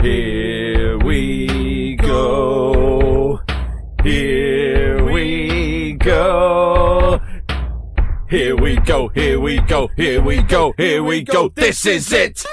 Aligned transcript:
Here 0.00 0.96
we 0.98 1.96
go. 1.96 3.40
Here 4.04 5.04
we 5.04 5.94
go. 5.94 7.20
Here 8.30 8.56
we 8.56 8.76
go. 8.76 9.08
Here 9.08 9.40
we 9.40 9.60
go. 9.60 9.88
Here 9.96 10.22
we 10.22 10.42
go. 10.42 10.72
Here 10.76 11.02
we 11.02 11.22
go. 11.22 11.48
This 11.48 11.84
is 11.84 12.12
it. 12.12 12.44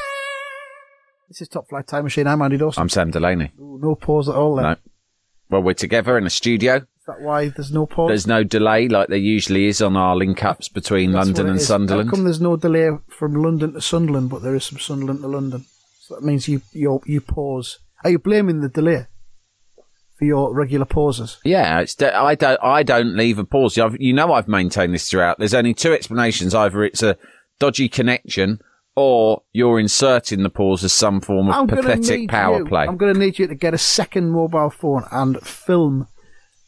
This 1.28 1.42
is 1.42 1.48
Top 1.48 1.70
Flight 1.70 1.86
Time 1.86 2.06
Machine. 2.06 2.26
I'm 2.26 2.42
Andy 2.42 2.58
Dawson. 2.58 2.82
I'm 2.82 2.90
Sam 2.90 3.12
Delaney. 3.12 3.52
Ooh, 3.60 3.78
no 3.80 3.94
pause 3.94 4.28
at 4.28 4.34
all. 4.34 4.56
Then. 4.56 4.64
No. 4.66 4.76
Well, 5.52 5.62
we're 5.62 5.74
together 5.76 6.18
in 6.18 6.26
a 6.26 6.32
studio. 6.32 6.78
Is 6.78 7.06
that 7.06 7.22
why 7.22 7.50
there's 7.50 7.72
no 7.72 7.86
pause? 7.86 8.10
There's 8.10 8.26
no 8.26 8.44
delay 8.44 8.88
like 8.88 9.10
there 9.10 9.20
usually 9.20 9.68
is 9.68 9.84
on 9.84 9.96
our 9.96 10.16
link 10.16 10.44
ups 10.44 10.68
between 10.68 11.12
That's 11.12 11.28
London 11.28 11.46
it 11.46 11.50
and 11.52 11.60
is. 11.60 11.68
Sunderland. 11.68 12.10
How 12.10 12.16
come 12.16 12.24
there's 12.24 12.42
no 12.42 12.58
delay 12.58 12.90
from 13.08 13.36
London 13.36 13.74
to 13.74 13.82
Sunderland, 13.82 14.32
but 14.32 14.42
there 14.42 14.56
is 14.56 14.66
from 14.66 14.80
Sunderland 14.80 15.22
to 15.22 15.28
London? 15.28 15.66
So 16.06 16.14
that 16.14 16.24
means 16.24 16.48
you 16.48 16.62
you 16.72 17.02
you 17.08 17.20
pause. 17.20 17.80
Are 18.04 18.12
you 18.12 18.20
blaming 18.20 18.62
the 18.62 18.70
delay 18.70 19.08
for 20.14 20.26
your 20.26 20.54
regular 20.54 20.86
pauses? 20.86 21.40
Yeah, 21.44 21.80
it's 21.80 21.96
de- 21.96 22.16
I 22.16 22.36
don't 22.36 22.60
I 22.62 22.84
don't 22.84 23.18
leave 23.18 23.40
a 23.40 23.44
pause. 23.44 23.76
I've, 23.80 24.00
you 24.00 24.14
know 24.14 24.32
I've 24.32 24.48
maintained 24.48 24.94
this 24.94 25.10
throughout. 25.10 25.40
There's 25.40 25.56
only 25.56 25.74
two 25.74 25.94
explanations: 25.94 26.54
either 26.54 26.84
it's 26.84 27.02
a 27.02 27.18
dodgy 27.58 27.90
connection 27.90 28.60
or 28.96 29.42
you're 29.52 29.80
inserting 29.80 30.44
the 30.44 30.52
pause 30.52 30.84
as 30.84 30.94
some 30.94 31.22
form 31.22 31.50
of 31.50 31.56
I'm 31.56 31.68
pathetic 31.68 32.30
power 32.30 32.60
you, 32.60 32.66
play. 32.66 32.86
I'm 32.86 32.98
going 32.98 33.16
to 33.16 33.20
need 33.20 33.40
you 33.40 33.48
to 33.48 33.56
get 33.56 33.74
a 33.74 33.80
second 33.80 34.30
mobile 34.30 34.70
phone 34.70 35.06
and 35.12 35.42
film 35.42 36.08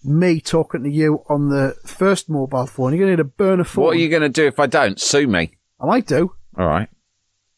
me 0.04 0.42
talking 0.42 0.84
to 0.84 0.90
you 0.90 1.24
on 1.30 1.50
the 1.50 1.76
first 1.86 2.28
mobile 2.28 2.66
phone. 2.66 2.92
You're 2.94 3.06
going 3.06 3.18
to 3.18 3.24
need 3.24 3.30
a 3.30 3.36
burner 3.38 3.64
phone. 3.64 3.86
What 3.86 3.98
are 3.98 4.00
you 4.00 4.10
going 4.10 4.24
to 4.24 4.30
do 4.30 4.48
if 4.48 4.60
I 4.60 4.66
don't 4.66 5.00
sue 5.00 5.28
me? 5.28 5.58
I 5.80 5.86
might 5.86 6.08
do. 6.08 6.34
All 6.58 6.66
right, 6.66 6.90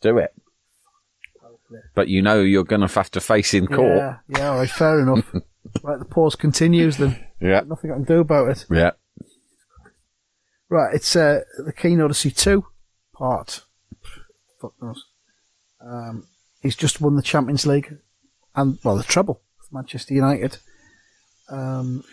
do 0.01 0.17
it. 0.17 0.33
But 1.95 2.07
you 2.07 2.21
know 2.21 2.41
you're 2.41 2.63
going 2.63 2.81
to 2.81 2.87
have 2.87 3.11
to 3.11 3.21
face 3.21 3.53
in 3.53 3.67
court. 3.67 3.97
Yeah, 3.97 4.17
yeah, 4.29 4.49
all 4.49 4.57
right, 4.57 4.69
fair 4.69 4.99
enough. 5.01 5.31
right, 5.83 5.99
the 5.99 6.05
pause 6.05 6.35
continues 6.35 6.97
then. 6.97 7.23
Yeah, 7.41 7.61
Nothing 7.65 7.91
I 7.91 7.95
can 7.95 8.03
do 8.03 8.19
about 8.19 8.49
it. 8.49 8.65
yeah. 8.71 8.91
Right, 10.69 10.93
it's 10.93 11.15
uh, 11.15 11.41
the 11.65 11.73
Keane 11.73 12.01
Odyssey 12.01 12.31
2 12.31 12.63
part. 13.13 13.65
Fuck 14.61 14.73
knows. 14.81 15.05
Um, 15.83 16.27
he's 16.61 16.75
just 16.75 17.01
won 17.01 17.15
the 17.15 17.21
Champions 17.21 17.65
League 17.65 17.97
and, 18.55 18.77
well, 18.83 18.97
the 18.97 19.03
treble 19.03 19.41
with 19.59 19.71
Manchester 19.73 20.13
United. 20.13 20.57
Um, 21.49 22.03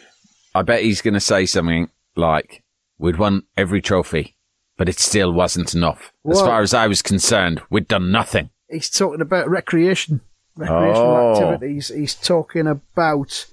I 0.55 0.63
bet 0.63 0.83
he's 0.83 1.03
going 1.03 1.15
to 1.15 1.21
say 1.21 1.45
something 1.45 1.91
like, 2.15 2.63
"We'd 2.99 3.19
won 3.19 3.43
every 3.57 3.83
trophy, 3.83 4.37
but 4.79 4.89
it 4.89 4.99
still 4.99 5.33
wasn't 5.33 5.75
enough. 5.75 6.13
As 6.31 6.41
far 6.41 6.63
as 6.63 6.73
I 6.73 6.87
was 6.87 7.03
concerned, 7.03 7.61
we'd 7.69 7.89
done 7.89 8.11
nothing." 8.11 8.49
He's 8.69 8.91
talking 8.91 9.21
about 9.21 9.49
recreation, 9.49 10.21
recreational 10.57 11.17
Oh. 11.17 11.33
activities. 11.35 11.89
He's 11.89 12.15
talking 12.15 12.67
about 12.67 13.47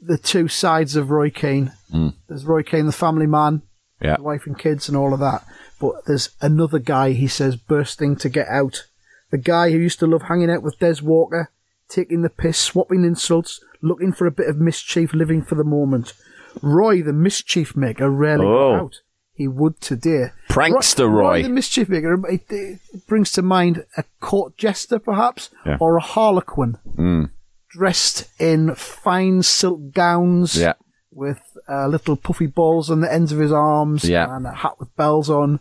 the 0.00 0.16
two 0.18 0.48
sides 0.48 0.96
of 0.96 1.10
Roy 1.10 1.30
Keane. 1.30 1.72
Mm. 1.92 2.14
There's 2.28 2.44
Roy 2.44 2.62
Keane, 2.62 2.86
the 2.86 2.92
family 2.92 3.26
man, 3.26 3.62
Yeah, 4.00 4.16
the 4.16 4.22
wife 4.22 4.46
and 4.46 4.58
kids 4.58 4.88
and 4.88 4.96
all 4.96 5.12
of 5.12 5.20
that. 5.20 5.44
But 5.80 6.06
there's 6.06 6.30
another 6.40 6.78
guy, 6.78 7.12
he 7.12 7.26
says, 7.28 7.56
bursting 7.56 8.16
to 8.16 8.28
get 8.28 8.48
out. 8.48 8.84
The 9.30 9.38
guy 9.38 9.70
who 9.70 9.78
used 9.78 9.98
to 10.00 10.06
love 10.06 10.22
hanging 10.22 10.50
out 10.50 10.62
with 10.62 10.78
Des 10.78 11.02
Walker, 11.02 11.50
taking 11.88 12.22
the 12.22 12.30
piss, 12.30 12.58
swapping 12.58 13.04
insults, 13.04 13.60
looking 13.82 14.12
for 14.12 14.26
a 14.26 14.30
bit 14.32 14.48
of 14.48 14.56
mischief, 14.56 15.12
living 15.12 15.42
for 15.42 15.54
the 15.56 15.64
moment. 15.64 16.14
Roy, 16.62 17.02
the 17.02 17.12
mischief 17.12 17.76
maker, 17.76 18.08
rarely 18.10 18.46
Oh. 18.46 18.76
got 18.76 18.80
out. 18.84 19.00
He 19.38 19.46
would 19.46 19.80
to 19.82 19.96
today. 19.96 20.32
Prankster 20.50 21.08
Roy. 21.10 21.42
the 21.44 21.48
mischief 21.48 21.88
maker, 21.88 22.20
it, 22.28 22.42
it 22.50 23.06
brings 23.06 23.30
to 23.32 23.42
mind 23.42 23.84
a 23.96 24.02
court 24.20 24.56
jester, 24.58 24.98
perhaps, 24.98 25.48
Yeah. 25.64 25.76
or 25.80 25.96
a 25.96 26.00
harlequin, 26.02 26.76
Mm. 26.96 27.30
dressed 27.70 28.28
in 28.40 28.74
fine 28.74 29.42
silk 29.44 29.92
gowns 29.92 30.56
yeah. 30.56 30.72
with 31.12 31.40
uh, 31.68 31.86
little 31.86 32.16
puffy 32.16 32.46
balls 32.48 32.90
on 32.90 33.00
the 33.00 33.12
ends 33.12 33.30
of 33.30 33.38
his 33.38 33.52
arms 33.52 34.02
Yeah. 34.04 34.26
and 34.34 34.44
a 34.46 34.52
hat 34.52 34.80
with 34.80 34.94
bells 34.96 35.30
on. 35.30 35.60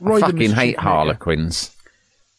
Roy 0.00 0.16
I 0.16 0.20
fucking 0.20 0.52
hate 0.52 0.76
maker. 0.76 0.80
Harlequins. 0.80 1.76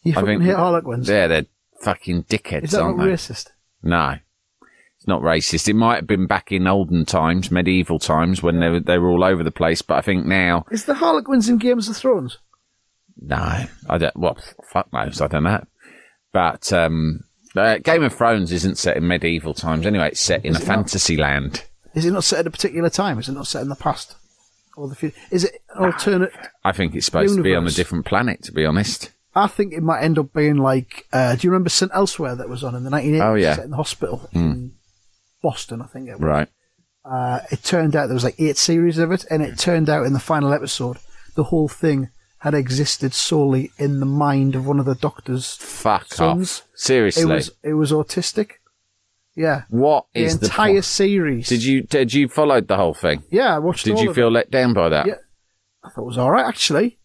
You 0.02 0.12
I 0.12 0.20
fucking 0.22 0.40
hate 0.40 0.56
Harlequins? 0.56 1.08
Yeah, 1.08 1.26
they're 1.28 1.46
fucking 1.82 2.24
dickheads, 2.24 2.64
Is 2.64 2.70
that 2.72 2.82
aren't 2.82 2.98
not 2.98 3.04
they? 3.04 3.12
racist? 3.12 3.48
No, 3.82 4.16
it's 5.00 5.08
not 5.08 5.22
racist. 5.22 5.66
It 5.66 5.74
might 5.74 5.96
have 5.96 6.06
been 6.06 6.26
back 6.26 6.52
in 6.52 6.66
olden 6.66 7.06
times, 7.06 7.50
medieval 7.50 7.98
times, 7.98 8.42
when 8.42 8.60
they 8.60 8.68
were, 8.68 8.80
they 8.80 8.98
were 8.98 9.08
all 9.10 9.24
over 9.24 9.42
the 9.42 9.50
place. 9.50 9.80
But 9.80 9.96
I 9.96 10.00
think 10.02 10.26
now, 10.26 10.66
Is 10.70 10.84
the 10.84 10.92
Harlequins 10.94 11.48
in 11.48 11.56
Games 11.56 11.88
of 11.88 11.96
Thrones? 11.96 12.36
no, 13.22 13.64
I 13.88 13.98
don't. 13.98 14.16
Well, 14.16 14.36
fuck 14.70 14.92
knows. 14.92 15.20
I 15.20 15.26
don't 15.26 15.44
know. 15.44 15.64
But 16.32 16.72
um, 16.72 17.24
uh, 17.56 17.78
Game 17.78 18.02
of 18.02 18.14
Thrones 18.14 18.52
isn't 18.52 18.78
set 18.78 18.96
in 18.96 19.06
medieval 19.08 19.54
times 19.54 19.86
anyway. 19.86 20.08
It's 20.08 20.20
set 20.20 20.44
in 20.44 20.52
Is 20.54 20.60
a 20.60 20.62
it 20.62 20.66
not? 20.68 20.74
fantasy 20.74 21.16
land. 21.16 21.64
Is 21.94 22.04
it 22.04 22.12
not 22.12 22.24
set 22.24 22.40
at 22.40 22.46
a 22.46 22.50
particular 22.50 22.88
time? 22.90 23.18
Is 23.18 23.28
it 23.28 23.32
not 23.32 23.46
set 23.46 23.62
in 23.62 23.68
the 23.68 23.74
past 23.76 24.14
or 24.76 24.86
the 24.88 24.94
future? 24.94 25.16
Is 25.30 25.44
it 25.44 25.60
an 25.74 25.86
alternate? 25.86 26.32
I 26.64 26.72
think 26.72 26.94
it's 26.94 27.06
supposed 27.06 27.36
to 27.36 27.42
be 27.42 27.50
on 27.50 27.54
a 27.54 27.60
Universe. 27.62 27.74
different 27.76 28.06
planet. 28.06 28.42
To 28.44 28.52
be 28.52 28.64
honest. 28.64 29.10
I 29.34 29.46
think 29.46 29.72
it 29.72 29.82
might 29.82 30.02
end 30.02 30.18
up 30.18 30.32
being 30.32 30.56
like. 30.56 31.06
Uh, 31.12 31.34
do 31.36 31.46
you 31.46 31.50
remember 31.50 31.68
St. 31.70 31.90
Elsewhere 31.94 32.36
that 32.36 32.48
was 32.48 32.62
on 32.64 32.74
in 32.74 32.84
the 32.84 32.90
1980s? 32.90 33.20
Oh, 33.22 33.34
yeah. 33.34 33.54
Set 33.56 33.64
in 33.64 33.70
the 33.70 33.76
hospital 33.76 34.28
in 34.32 34.72
Boston, 35.42 35.82
I 35.82 35.86
think 35.86 36.08
it 36.08 36.14
was. 36.14 36.20
Right. 36.22 36.48
Uh, 37.04 37.40
it 37.50 37.62
turned 37.62 37.96
out 37.96 38.06
there 38.06 38.14
was 38.14 38.24
like 38.24 38.38
eight 38.40 38.56
series 38.58 38.98
of 38.98 39.10
it, 39.10 39.24
and 39.30 39.42
it 39.42 39.58
turned 39.58 39.88
out 39.88 40.04
in 40.06 40.12
the 40.12 40.20
final 40.20 40.52
episode, 40.52 40.98
the 41.34 41.44
whole 41.44 41.68
thing 41.68 42.10
had 42.40 42.54
existed 42.54 43.12
solely 43.14 43.70
in 43.78 44.00
the 44.00 44.06
mind 44.06 44.54
of 44.54 44.66
one 44.66 44.78
of 44.78 44.86
the 44.86 44.94
doctor's 44.94 45.56
Fuck 45.56 46.12
sons. 46.12 46.60
off. 46.60 46.68
Seriously. 46.74 47.22
It 47.22 47.26
was 47.26 47.50
it 47.62 47.74
was 47.74 47.92
autistic. 47.92 48.52
Yeah, 49.36 49.62
what 49.70 50.06
the 50.12 50.22
is 50.24 50.38
the 50.38 50.46
entire 50.46 50.72
point? 50.74 50.84
series. 50.84 51.48
Did 51.48 51.64
you 51.64 51.82
did 51.82 52.12
you 52.12 52.28
followed 52.28 52.68
the 52.68 52.76
whole 52.76 52.94
thing? 52.94 53.22
Yeah, 53.30 53.54
I 53.54 53.58
watched. 53.58 53.84
Did 53.84 53.98
you 54.00 54.12
feel 54.12 54.28
it. 54.28 54.32
let 54.32 54.50
down 54.50 54.74
by 54.74 54.88
that? 54.88 55.06
Yeah, 55.06 55.14
I 55.84 55.88
thought 55.90 56.02
it 56.02 56.06
was 56.06 56.18
all 56.18 56.30
right 56.30 56.44
actually. 56.46 56.98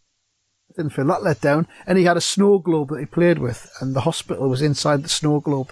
I 0.69 0.74
didn't 0.75 0.94
feel 0.94 1.06
that 1.06 1.24
let 1.24 1.40
down. 1.40 1.68
And 1.88 1.97
he 1.97 2.03
had 2.03 2.18
a 2.18 2.22
snow 2.22 2.59
globe 2.59 2.90
that 2.90 3.00
he 3.00 3.06
played 3.06 3.40
with, 3.40 3.72
and 3.79 3.95
the 3.95 4.01
hospital 4.01 4.50
was 4.50 4.62
inside 4.62 5.03
the 5.03 5.09
snow 5.09 5.40
globe. 5.40 5.72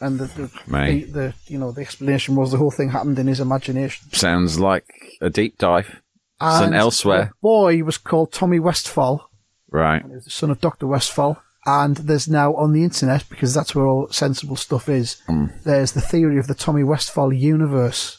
And 0.00 0.18
the 0.18 0.26
the, 0.26 0.46
the, 0.66 1.04
the 1.12 1.34
you 1.46 1.58
know 1.58 1.72
the 1.72 1.82
explanation 1.82 2.34
was 2.34 2.50
the 2.52 2.56
whole 2.58 2.70
thing 2.70 2.90
happened 2.90 3.18
in 3.18 3.26
his 3.26 3.40
imagination. 3.40 4.10
Sounds 4.12 4.58
like 4.58 4.86
a 5.20 5.28
deep 5.30 5.58
dive. 5.58 6.00
St. 6.40 6.66
And 6.66 6.74
Elsewhere. 6.74 7.24
The 7.24 7.32
boy 7.42 7.84
was 7.84 7.98
called 7.98 8.32
Tommy 8.32 8.58
Westphall. 8.58 9.28
Right. 9.70 10.02
He 10.02 10.08
was 10.10 10.24
the 10.24 10.30
son 10.30 10.50
of 10.50 10.60
Dr. 10.60 10.86
Westphall. 10.86 11.36
And 11.66 11.96
there's 11.98 12.26
now 12.26 12.54
on 12.54 12.72
the 12.72 12.82
internet, 12.82 13.28
because 13.28 13.52
that's 13.52 13.74
where 13.74 13.86
all 13.86 14.08
sensible 14.10 14.56
stuff 14.56 14.88
is, 14.88 15.20
there's 15.64 15.92
the 15.92 16.00
theory 16.00 16.38
of 16.38 16.46
the 16.46 16.54
Tommy 16.54 16.82
Westphall 16.82 17.30
universe. 17.34 18.16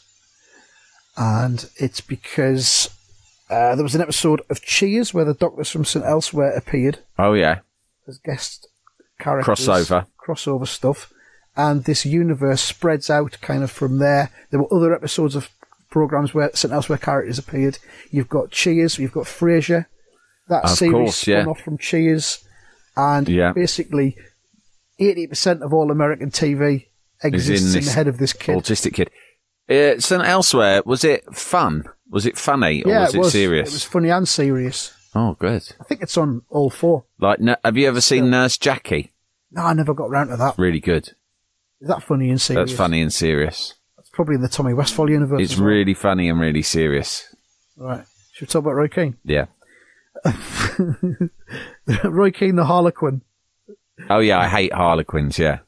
And 1.16 1.68
it's 1.76 2.00
because 2.00 2.88
uh, 3.50 3.74
there 3.74 3.82
was 3.82 3.96
an 3.96 4.00
episode 4.00 4.42
of 4.48 4.62
Cheers 4.62 5.12
where 5.12 5.24
the 5.24 5.34
doctors 5.34 5.68
from 5.70 5.84
St. 5.84 6.04
Elsewhere 6.04 6.52
appeared 6.56 7.00
Oh 7.18 7.32
yeah. 7.34 7.60
as 8.06 8.18
guest 8.18 8.68
characters. 9.18 9.58
Crossover. 9.66 10.06
Crossover 10.24 10.68
stuff. 10.68 11.11
And 11.56 11.84
this 11.84 12.06
universe 12.06 12.62
spreads 12.62 13.10
out 13.10 13.36
kind 13.42 13.62
of 13.62 13.70
from 13.70 13.98
there. 13.98 14.30
There 14.50 14.60
were 14.60 14.74
other 14.74 14.94
episodes 14.94 15.36
of 15.36 15.50
programs 15.90 16.32
where 16.32 16.50
St. 16.54 16.72
Elsewhere 16.72 16.98
characters 16.98 17.38
appeared. 17.38 17.78
You've 18.10 18.28
got 18.30 18.50
Cheers, 18.50 18.98
you've 18.98 19.12
got 19.12 19.24
Frasier. 19.24 19.86
That 20.48 20.64
Of 20.64 20.70
series 20.70 20.92
course, 20.92 21.16
spun 21.16 21.34
yeah. 21.34 21.44
off 21.46 21.60
from 21.60 21.76
Cheers. 21.78 22.44
And 22.96 23.28
Yeah. 23.28 23.52
basically, 23.52 24.16
80% 24.98 25.62
of 25.62 25.72
all 25.72 25.90
American 25.90 26.30
TV 26.30 26.86
exists 27.22 27.66
in, 27.74 27.80
this 27.80 27.86
the 27.88 27.92
head 27.92 28.08
of 28.08 28.18
this 28.18 28.32
kid. 28.32 28.56
Autistic 28.56 28.94
kid. 28.94 29.10
Uh, 29.68 30.00
St. 30.00 30.22
Elsewhere, 30.24 30.82
was 30.84 31.04
it 31.04 31.24
fun? 31.34 31.84
Was 32.10 32.26
it 32.26 32.36
funny 32.36 32.82
or 32.82 32.90
yeah, 32.90 33.00
was 33.04 33.14
it, 33.14 33.24
serious? 33.30 33.68
It 33.70 33.72
was 33.74 33.84
funny 33.84 34.10
and 34.10 34.28
serious. 34.28 34.92
Oh, 35.14 35.34
good. 35.38 35.62
I 35.80 35.84
think 35.84 36.02
it's 36.02 36.16
on 36.16 36.42
all 36.48 36.70
four. 36.70 37.04
Like, 37.18 37.38
have 37.64 37.76
you 37.76 37.86
ever 37.88 38.00
seen 38.00 38.30
Nurse 38.30 38.56
Jackie? 38.58 39.12
No, 39.50 39.62
I 39.62 39.72
never 39.74 39.94
got 39.94 40.10
round 40.10 40.30
to 40.30 40.36
that. 40.36 40.56
Really 40.58 40.80
good. 40.80 41.12
Is 41.82 41.88
that 41.88 42.02
funny 42.02 42.30
and 42.30 42.40
serious? 42.40 42.70
That's 42.70 42.78
funny 42.78 43.02
and 43.02 43.12
serious. 43.12 43.74
It's 43.98 44.08
probably 44.10 44.36
in 44.36 44.40
the 44.40 44.48
Tommy 44.48 44.72
Westphall 44.72 45.10
universe. 45.10 45.42
It's 45.42 45.56
well. 45.56 45.66
really 45.66 45.94
funny 45.94 46.28
and 46.28 46.38
really 46.38 46.62
serious. 46.62 47.34
Right. 47.76 48.04
Should 48.32 48.48
we 48.48 48.52
talk 48.52 48.60
about 48.60 48.74
Roy 48.74 48.86
Keane? 48.86 49.16
Yeah. 49.24 49.46
Roy 52.04 52.30
Keane, 52.30 52.54
the 52.54 52.66
Harlequin. 52.66 53.22
Oh 54.08 54.20
yeah, 54.20 54.38
I 54.38 54.46
hate 54.46 54.72
Harlequins. 54.72 55.40
Yeah, 55.40 55.58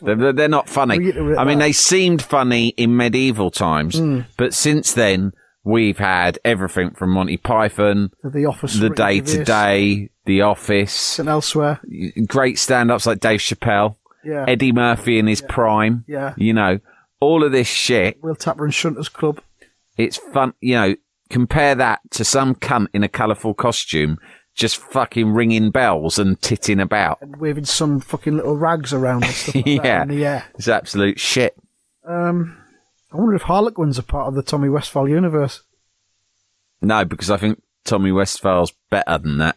they're, 0.00 0.32
they're 0.32 0.48
not 0.48 0.68
funny. 0.68 0.98
We 0.98 1.04
get 1.06 1.16
rid 1.16 1.32
of 1.32 1.38
I 1.38 1.44
mean, 1.44 1.58
they 1.58 1.72
seemed 1.72 2.22
funny 2.22 2.68
in 2.68 2.96
medieval 2.96 3.50
times, 3.50 3.98
hmm. 3.98 4.20
but 4.36 4.54
since 4.54 4.92
then 4.92 5.32
we've 5.64 5.98
had 5.98 6.38
everything 6.44 6.92
from 6.92 7.10
Monty 7.10 7.36
Python, 7.36 8.12
The 8.22 8.46
Office, 8.46 8.78
The 8.78 8.90
Day 8.90 9.20
Today, 9.20 10.10
The 10.26 10.42
Office, 10.42 11.18
and 11.18 11.28
elsewhere. 11.28 11.80
great 12.26 12.58
stand-ups 12.58 13.06
like 13.06 13.18
Dave 13.18 13.40
Chappelle, 13.40 13.96
Yeah. 14.26 14.44
Eddie 14.48 14.72
Murphy 14.72 15.18
in 15.18 15.26
his 15.26 15.40
prime. 15.40 16.04
Yeah. 16.08 16.34
you 16.36 16.52
know, 16.52 16.80
all 17.20 17.44
of 17.44 17.52
this 17.52 17.66
shit. 17.68 18.22
Will 18.22 18.34
Tapper 18.34 18.64
and 18.64 18.72
Shunters 18.74 19.12
Club. 19.12 19.40
It's 19.96 20.16
fun. 20.16 20.52
You 20.60 20.74
know, 20.74 20.94
compare 21.30 21.74
that 21.76 22.00
to 22.12 22.24
some 22.24 22.54
cunt 22.56 22.88
in 22.92 23.02
a 23.04 23.08
colourful 23.08 23.54
costume 23.54 24.18
just 24.54 24.78
fucking 24.78 25.32
ringing 25.32 25.70
bells 25.70 26.18
and 26.18 26.40
titting 26.40 26.80
about. 26.80 27.18
and 27.20 27.36
waving 27.36 27.66
some 27.66 28.00
fucking 28.00 28.34
little 28.36 28.56
rags 28.56 28.92
around 28.94 29.22
and 29.24 29.32
stuff 29.34 29.54
like 29.54 29.64
that 29.64 29.84
Yeah. 29.84 30.02
in 30.02 30.08
the 30.08 30.24
air. 30.24 30.44
It's 30.54 30.66
absolute 30.68 31.20
shit. 31.20 31.54
Um, 32.08 32.56
I 33.12 33.16
wonder 33.18 33.34
if 33.34 33.42
Harlequins 33.42 33.98
are 33.98 34.02
part 34.02 34.28
of 34.28 34.34
the 34.34 34.42
Tommy 34.42 34.68
Westphall 34.70 35.08
universe. 35.08 35.62
No, 36.80 37.04
because 37.04 37.30
I 37.30 37.36
think 37.36 37.62
Tommy 37.84 38.12
Westphall's 38.12 38.72
better 38.90 39.18
than 39.18 39.38
that. 39.38 39.56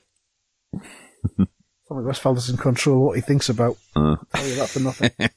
Tommy 1.90 2.06
Westphall 2.06 2.36
doesn't 2.36 2.58
control 2.58 3.08
what 3.08 3.16
he 3.16 3.22
thinks 3.22 3.50
about. 3.50 3.76
Uh. 3.96 4.16
Tell 4.34 4.48
you 4.48 4.56
that 4.56 4.70
for 4.70 4.80
nothing. 4.80 5.12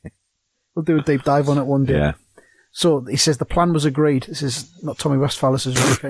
we'll 0.75 0.85
do 0.85 0.99
a 0.99 1.03
deep 1.03 1.25
dive 1.25 1.49
on 1.49 1.57
it 1.59 1.65
one 1.65 1.87
day. 1.87 1.95
Yeah. 1.95 2.13
So 2.73 3.01
he 3.01 3.17
says 3.17 3.39
the 3.39 3.45
plan 3.47 3.73
was 3.73 3.87
agreed. 3.87 4.25
This 4.25 4.43
is 4.43 4.71
not 4.83 4.99
Tommy 4.99 5.19
Westphall, 5.19 5.53
this 5.53 5.67
is 5.67 6.01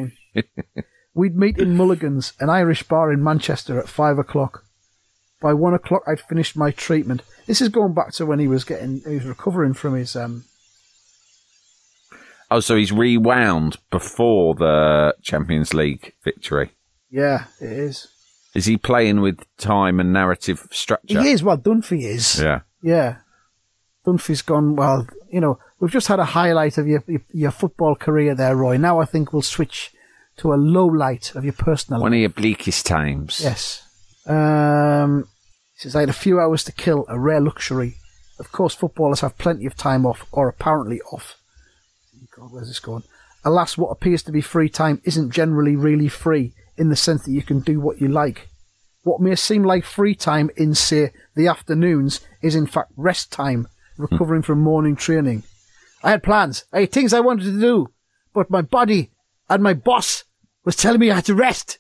We'd 1.14 1.36
meet 1.36 1.58
in 1.58 1.76
Mulligan's, 1.76 2.32
an 2.40 2.50
Irish 2.50 2.82
bar 2.84 3.12
in 3.12 3.22
Manchester, 3.22 3.78
at 3.78 3.88
five 3.88 4.18
o'clock. 4.18 4.64
By 5.40 5.52
one 5.54 5.74
o'clock, 5.74 6.02
I'd 6.06 6.20
finished 6.20 6.56
my 6.56 6.70
treatment. 6.70 7.22
This 7.46 7.60
is 7.60 7.68
going 7.68 7.94
back 7.94 8.12
to 8.12 8.26
when 8.26 8.38
he 8.38 8.48
was 8.48 8.64
getting, 8.64 9.02
he 9.06 9.14
was 9.16 9.24
recovering 9.24 9.74
from 9.74 9.94
his. 9.94 10.16
Um, 10.16 10.44
Oh, 12.50 12.60
so 12.60 12.76
he's 12.76 12.92
rewound 12.92 13.78
before 13.90 14.54
the 14.54 15.14
Champions 15.22 15.72
League 15.72 16.12
victory. 16.22 16.72
yeah, 17.10 17.46
it 17.62 17.72
is. 17.72 18.08
Is 18.54 18.66
he 18.66 18.76
playing 18.76 19.20
with 19.20 19.40
time 19.56 19.98
and 20.00 20.12
narrative 20.12 20.68
structure? 20.70 21.22
He 21.22 21.30
is. 21.30 21.42
Well, 21.42 21.56
Dunphy 21.58 22.02
is. 22.04 22.38
Yeah. 22.40 22.60
Yeah. 22.82 23.16
Dunphy's 24.06 24.42
gone, 24.42 24.76
well, 24.76 25.06
you 25.30 25.40
know, 25.40 25.58
we've 25.80 25.90
just 25.90 26.08
had 26.08 26.18
a 26.18 26.24
highlight 26.24 26.76
of 26.76 26.86
your, 26.86 27.02
your, 27.06 27.20
your 27.32 27.50
football 27.50 27.94
career 27.94 28.34
there, 28.34 28.56
Roy. 28.56 28.76
Now 28.76 29.00
I 29.00 29.04
think 29.04 29.32
we'll 29.32 29.42
switch 29.42 29.90
to 30.38 30.52
a 30.52 30.56
low 30.56 30.86
light 30.86 31.34
of 31.34 31.44
your 31.44 31.52
personal 31.52 32.00
One 32.00 32.10
life. 32.12 32.16
of 32.16 32.20
your 32.20 32.28
bleakest 32.30 32.84
times. 32.84 33.40
Yes. 33.42 33.86
Um, 34.26 35.28
he 35.74 35.80
says, 35.80 35.94
I 35.96 36.00
had 36.00 36.08
a 36.08 36.14
few 36.14 36.40
hours 36.40 36.64
to 36.64 36.72
kill, 36.72 37.06
a 37.08 37.18
rare 37.18 37.40
luxury. 37.40 37.96
Of 38.38 38.50
course, 38.50 38.74
footballers 38.74 39.20
have 39.20 39.38
plenty 39.38 39.66
of 39.66 39.76
time 39.76 40.04
off, 40.04 40.26
or 40.32 40.48
apparently 40.48 41.00
off. 41.12 41.36
God, 42.36 42.50
where's 42.50 42.68
this 42.68 42.80
going? 42.80 43.04
Alas, 43.44 43.76
what 43.78 43.90
appears 43.90 44.22
to 44.24 44.32
be 44.32 44.40
free 44.40 44.68
time 44.68 45.00
isn't 45.04 45.30
generally 45.30 45.76
really 45.76 46.08
free, 46.08 46.54
in 46.76 46.88
the 46.88 46.96
sense 46.96 47.24
that 47.24 47.32
you 47.32 47.42
can 47.42 47.60
do 47.60 47.80
what 47.80 48.00
you 48.00 48.08
like. 48.08 48.48
What 49.02 49.20
may 49.20 49.34
seem 49.34 49.64
like 49.64 49.84
free 49.84 50.14
time 50.14 50.50
in, 50.56 50.74
say, 50.74 51.12
the 51.34 51.48
afternoons 51.48 52.20
is 52.40 52.54
in 52.54 52.66
fact 52.66 52.92
rest 52.96 53.32
time, 53.32 53.68
recovering 53.96 54.42
from 54.42 54.60
morning 54.60 54.96
training. 54.96 55.42
I 56.02 56.10
had 56.10 56.22
plans, 56.22 56.64
I 56.72 56.80
had 56.80 56.92
things 56.92 57.12
I 57.12 57.20
wanted 57.20 57.44
to 57.44 57.60
do, 57.60 57.88
but 58.32 58.50
my 58.50 58.62
body 58.62 59.10
and 59.48 59.62
my 59.62 59.74
boss 59.74 60.24
was 60.64 60.76
telling 60.76 61.00
me 61.00 61.10
I 61.10 61.16
had 61.16 61.24
to 61.26 61.34
rest. 61.34 61.78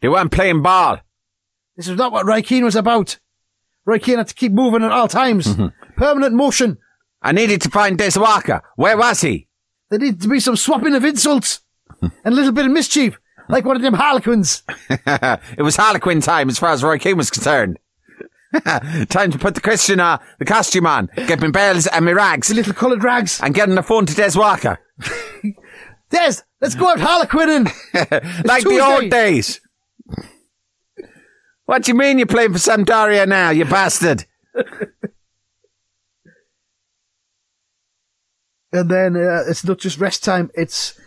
They 0.00 0.08
weren't 0.08 0.32
playing 0.32 0.62
ball. 0.62 0.98
This 1.76 1.88
is 1.88 1.96
not 1.96 2.12
what 2.12 2.26
Roy 2.26 2.42
Keane 2.42 2.64
was 2.64 2.76
about. 2.76 3.18
Roy 3.84 3.98
Keane 3.98 4.18
had 4.18 4.28
to 4.28 4.34
keep 4.34 4.52
moving 4.52 4.82
at 4.82 4.92
all 4.92 5.08
times. 5.08 5.46
Mm-hmm. 5.46 5.94
Permanent 5.96 6.34
motion. 6.34 6.78
I 7.22 7.32
needed 7.32 7.62
to 7.62 7.70
find 7.70 7.96
Des 7.96 8.18
Walker. 8.18 8.62
Where 8.76 8.96
was 8.96 9.20
he? 9.22 9.48
There 9.90 9.98
needed 9.98 10.22
to 10.22 10.28
be 10.28 10.40
some 10.40 10.56
swapping 10.56 10.94
of 10.94 11.04
insults 11.04 11.60
and 12.02 12.12
a 12.24 12.30
little 12.30 12.52
bit 12.52 12.66
of 12.66 12.72
mischief, 12.72 13.18
like 13.48 13.64
one 13.64 13.76
of 13.76 13.82
them 13.82 13.94
harlequins. 13.94 14.62
it 14.88 15.62
was 15.62 15.76
Harlequin 15.76 16.20
time 16.20 16.48
as 16.48 16.58
far 16.58 16.70
as 16.70 16.82
Roy 16.82 16.98
Keane 16.98 17.16
was 17.16 17.30
concerned. 17.30 17.78
time 19.08 19.32
to 19.32 19.38
put 19.38 19.54
the 19.54 19.60
Christian, 19.60 19.98
uh, 20.00 20.18
the 20.38 20.44
costume 20.44 20.86
on, 20.86 21.10
get 21.26 21.40
my 21.40 21.50
bells 21.50 21.86
and 21.88 22.04
my 22.04 22.12
rags, 22.12 22.48
The 22.48 22.54
little 22.54 22.72
coloured 22.72 23.02
rags. 23.02 23.40
and 23.42 23.54
get 23.54 23.68
on 23.68 23.74
the 23.74 23.82
phone 23.82 24.06
to 24.06 24.14
Des 24.14 24.38
Walker. 24.38 24.78
Des, 26.10 26.34
let's 26.60 26.74
go 26.76 26.88
out 26.90 27.00
harlequining. 27.00 27.64
like 28.44 28.62
the 28.64 28.80
old 28.80 29.10
days. 29.10 29.60
What 31.66 31.82
do 31.82 31.90
you 31.90 31.96
mean 31.98 32.18
you're 32.18 32.26
playing 32.26 32.52
for 32.52 32.58
Sampdoria 32.58 33.26
now, 33.26 33.50
you 33.50 33.64
bastard? 33.64 34.26
And 38.72 38.90
then 38.90 39.16
uh, 39.16 39.44
it's 39.48 39.64
not 39.64 39.78
just 39.78 39.98
rest 39.98 40.24
time, 40.24 40.50
it's 40.54 40.98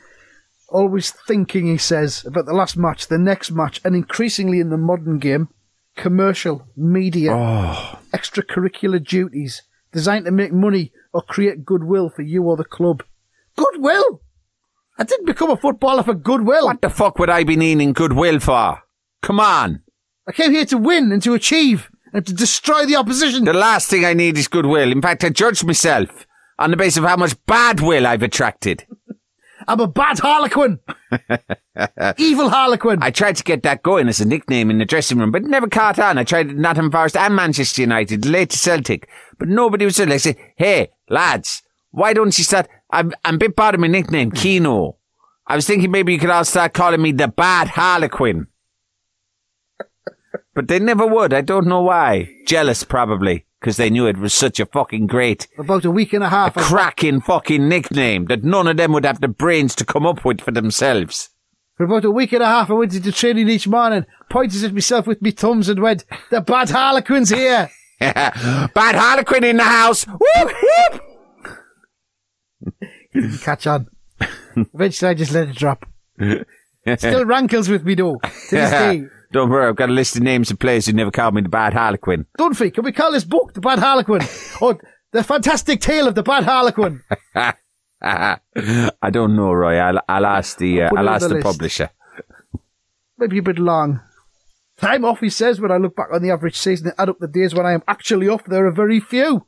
always 0.69 1.11
thinking, 1.11 1.67
he 1.67 1.77
says, 1.77 2.25
about 2.25 2.45
the 2.45 2.53
last 2.53 2.77
match, 2.77 3.07
the 3.07 3.17
next 3.17 3.51
match, 3.51 3.81
and 3.83 3.95
increasingly 3.95 4.59
in 4.59 4.69
the 4.69 4.77
modern 4.77 5.19
game, 5.19 5.49
commercial, 5.95 6.67
media, 6.75 7.33
oh. 7.33 7.99
extracurricular 8.13 9.03
duties 9.03 9.63
designed 9.91 10.25
to 10.25 10.31
make 10.31 10.53
money 10.53 10.91
or 11.13 11.21
create 11.21 11.65
goodwill 11.65 12.09
for 12.09 12.21
you 12.21 12.43
or 12.43 12.55
the 12.55 12.63
club. 12.63 13.03
Goodwill? 13.55 14.21
I 14.97 15.03
didn't 15.03 15.25
become 15.25 15.51
a 15.51 15.57
footballer 15.57 16.03
for 16.03 16.13
goodwill. 16.13 16.65
What 16.65 16.81
the 16.81 16.89
fuck 16.89 17.19
would 17.19 17.29
I 17.29 17.43
be 17.43 17.55
needing 17.55 17.93
goodwill 17.93 18.39
for? 18.39 18.81
Come 19.21 19.39
on. 19.39 19.81
I 20.27 20.31
came 20.31 20.51
here 20.51 20.65
to 20.65 20.77
win 20.77 21.11
and 21.11 21.21
to 21.23 21.33
achieve 21.33 21.89
and 22.13 22.25
to 22.25 22.33
destroy 22.33 22.85
the 22.85 22.95
opposition. 22.95 23.45
The 23.45 23.53
last 23.53 23.89
thing 23.89 24.05
I 24.05 24.13
need 24.13 24.37
is 24.37 24.47
goodwill. 24.47 24.91
In 24.91 25.01
fact, 25.01 25.23
I 25.23 25.29
judge 25.29 25.63
myself 25.63 26.25
on 26.59 26.71
the 26.71 26.77
basis 26.77 26.97
of 26.97 27.03
how 27.05 27.15
much 27.15 27.35
bad 27.45 27.79
will 27.79 28.07
I've 28.07 28.23
attracted. 28.23 28.85
I'm 29.67 29.79
a 29.81 29.87
bad 29.87 30.19
harlequin. 30.19 30.79
Evil 32.17 32.49
harlequin. 32.49 32.99
I 33.01 33.11
tried 33.11 33.35
to 33.35 33.43
get 33.43 33.63
that 33.63 33.83
going 33.83 34.07
as 34.07 34.21
a 34.21 34.25
nickname 34.25 34.69
in 34.69 34.77
the 34.77 34.85
dressing 34.85 35.17
room, 35.19 35.31
but 35.31 35.43
never 35.43 35.67
caught 35.67 35.99
on. 35.99 36.17
I 36.17 36.23
tried 36.23 36.49
at 36.49 36.55
Nottingham 36.55 36.91
Forest 36.91 37.17
and 37.17 37.35
Manchester 37.35 37.81
United, 37.81 38.25
late 38.25 38.51
to 38.51 38.57
Celtic, 38.57 39.09
but 39.37 39.49
nobody 39.49 39.83
was 39.83 39.97
there. 39.97 40.09
I 40.09 40.17
said, 40.17 40.37
hey, 40.55 40.89
lads, 41.09 41.63
why 41.91 42.13
don't 42.13 42.37
you 42.37 42.43
start? 42.43 42.69
I'm, 42.91 43.13
I'm 43.25 43.35
a 43.35 43.39
bit 43.39 43.55
proud 43.55 43.73
of 43.75 43.81
my 43.81 43.87
nickname, 43.87 44.31
Keano. 44.31 44.95
I 45.45 45.55
was 45.55 45.67
thinking 45.67 45.91
maybe 45.91 46.13
you 46.13 46.19
could 46.19 46.29
all 46.29 46.45
start 46.45 46.73
calling 46.73 47.01
me 47.01 47.11
the 47.11 47.27
Bad 47.27 47.69
Harlequin. 47.69 48.47
but 50.53 50.67
they 50.67 50.79
never 50.79 51.05
would. 51.07 51.33
I 51.33 51.41
don't 51.41 51.67
know 51.67 51.81
why. 51.81 52.29
Jealous, 52.45 52.83
probably, 52.83 53.45
because 53.59 53.77
they 53.77 53.89
knew 53.89 54.05
it 54.07 54.17
was 54.17 54.33
such 54.33 54.59
a 54.59 54.65
fucking 54.65 55.07
great, 55.07 55.47
About 55.57 55.85
a 55.85 55.91
week 55.91 56.13
and 56.13 56.23
a 56.23 56.29
half. 56.29 56.57
I- 56.57 56.61
cracking 56.61 57.21
fucking 57.21 57.67
nickname 57.67 58.25
that 58.25 58.43
none 58.43 58.67
of 58.67 58.77
them 58.77 58.91
would 58.93 59.05
have 59.05 59.21
the 59.21 59.27
brains 59.27 59.73
to 59.75 59.85
come 59.85 60.05
up 60.05 60.23
with 60.25 60.41
for 60.41 60.51
themselves. 60.51 61.29
For 61.75 61.83
about 61.85 62.05
a 62.05 62.11
week 62.11 62.33
and 62.33 62.41
a 62.41 62.47
half, 62.47 62.69
I 62.69 62.73
went 62.73 62.95
into 62.95 63.11
training 63.11 63.49
each 63.49 63.67
morning, 63.67 64.05
pointed 64.29 64.63
at 64.63 64.73
myself 64.73 65.05
with 65.07 65.21
my 65.21 65.31
thumbs 65.31 65.69
and 65.69 65.79
went, 65.81 66.05
the 66.31 66.41
bad 66.41 66.69
harlequin's 66.69 67.29
here. 67.29 67.69
Bad 67.99 68.93
Harlequin 68.95 69.43
in 69.43 69.57
the 69.57 69.63
house. 69.63 70.03
Whoop, 70.05 70.53
whoop. 70.61 71.01
Didn't 73.13 73.37
catch 73.41 73.65
on. 73.65 73.87
Eventually 74.55 75.09
I 75.09 75.13
just 75.15 75.31
let 75.31 75.49
it 75.49 75.55
drop. 75.55 75.83
Still 76.97 77.25
rankles 77.25 77.69
with 77.69 77.83
me 77.83 77.95
though, 77.95 78.17
to 78.49 78.55
this 78.55 78.69
day. 78.69 79.03
Don't 79.31 79.49
worry, 79.49 79.67
I've 79.67 79.75
got 79.75 79.89
a 79.89 79.93
list 79.93 80.15
of 80.15 80.23
names 80.23 80.51
of 80.51 80.59
players 80.59 80.85
who 80.85 80.93
never 80.93 81.11
called 81.11 81.35
me 81.35 81.41
the 81.41 81.49
Bad 81.49 81.73
Harlequin. 81.73 82.25
Dunphy, 82.37 82.73
can 82.73 82.85
we 82.85 82.91
call 82.91 83.11
this 83.11 83.25
book 83.25 83.53
The 83.53 83.61
Bad 83.61 83.79
Harlequin? 83.79 84.21
or 84.61 84.79
The 85.11 85.23
Fantastic 85.23 85.81
Tale 85.81 86.07
of 86.07 86.15
the 86.15 86.23
Bad 86.23 86.45
Harlequin? 86.45 87.03
I 88.01 89.09
don't 89.11 89.35
know, 89.35 89.51
Roy. 89.51 89.77
I'll, 89.77 89.99
I'll 90.07 90.25
ask 90.25 90.57
the 90.57 90.83
uh, 90.83 90.91
I'll 90.95 91.09
ask 91.09 91.27
the 91.27 91.35
the 91.35 91.41
publisher. 91.41 91.89
Maybe 93.17 93.39
a 93.39 93.43
bit 93.43 93.59
long. 93.59 94.01
Time 94.77 95.03
off, 95.03 95.21
he 95.21 95.29
says, 95.29 95.59
when 95.59 95.71
I 95.71 95.77
look 95.77 95.95
back 95.95 96.09
on 96.13 96.21
the 96.21 96.29
average 96.29 96.57
season 96.57 96.87
and 96.87 96.95
add 96.99 97.09
up 97.09 97.17
the 97.19 97.27
days 97.27 97.55
when 97.55 97.65
I 97.65 97.73
am 97.73 97.83
actually 97.87 98.29
off, 98.29 98.45
there 98.45 98.67
are 98.67 98.71
very 98.71 98.99
few. 98.99 99.47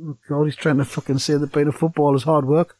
Oh, 0.00 0.18
God, 0.28 0.44
he's 0.44 0.56
trying 0.56 0.76
to 0.76 0.84
fucking 0.84 1.18
say 1.18 1.38
that 1.38 1.52
being 1.52 1.68
a 1.68 1.72
footballer 1.72 2.16
is 2.16 2.24
hard 2.24 2.44
work. 2.44 2.76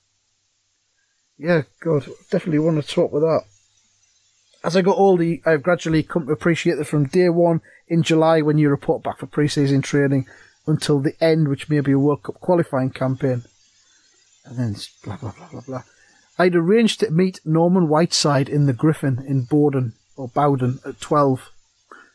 Yeah, 1.38 1.62
God, 1.80 2.07
definitely 2.30 2.59
want 2.59 2.85
to 2.85 2.95
talk 2.95 3.11
with 3.11 3.23
that. 3.23 3.42
As 4.64 4.76
I 4.76 4.82
got 4.82 4.98
older, 4.98 5.36
I've 5.46 5.62
gradually 5.62 6.02
come 6.02 6.26
to 6.26 6.32
appreciate 6.32 6.76
that 6.76 6.86
from 6.86 7.06
day 7.06 7.28
one 7.28 7.60
in 7.86 8.02
July 8.02 8.42
when 8.42 8.58
you 8.58 8.68
report 8.68 9.02
back 9.02 9.18
for 9.18 9.26
pre-season 9.26 9.82
training 9.82 10.26
until 10.66 11.00
the 11.00 11.14
end, 11.22 11.48
which 11.48 11.68
may 11.68 11.80
be 11.80 11.92
a 11.92 11.98
World 11.98 12.24
Cup 12.24 12.40
qualifying 12.40 12.90
campaign. 12.90 13.44
And 14.44 14.58
then 14.58 14.70
it's 14.72 14.88
blah, 15.04 15.16
blah, 15.16 15.32
blah, 15.32 15.48
blah, 15.48 15.60
blah. 15.60 15.82
I'd 16.38 16.54
arranged 16.54 17.00
to 17.00 17.10
meet 17.10 17.40
Norman 17.44 17.88
Whiteside 17.88 18.48
in 18.48 18.66
the 18.66 18.72
Griffin 18.72 19.24
in 19.26 19.42
Bowdon, 19.42 19.94
or 20.16 20.28
Bowdon, 20.28 20.80
at 20.84 21.00
12. 21.00 21.50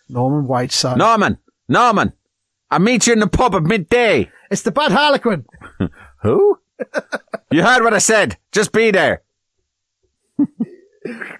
Norman 0.09 0.47
Whiteside. 0.47 0.97
Norman, 0.97 1.39
Norman, 1.67 2.13
I'll 2.69 2.79
meet 2.79 3.07
you 3.07 3.13
in 3.13 3.19
the 3.19 3.27
pub 3.27 3.55
at 3.55 3.63
midday. 3.63 4.29
It's 4.51 4.62
the 4.62 4.71
bad 4.71 4.91
Harlequin. 4.91 5.45
Who? 6.21 6.59
you 7.51 7.63
heard 7.63 7.83
what 7.83 7.93
I 7.93 8.00
said. 8.00 8.38
Just 8.51 8.71
be 8.71 8.91
there. 8.91 9.23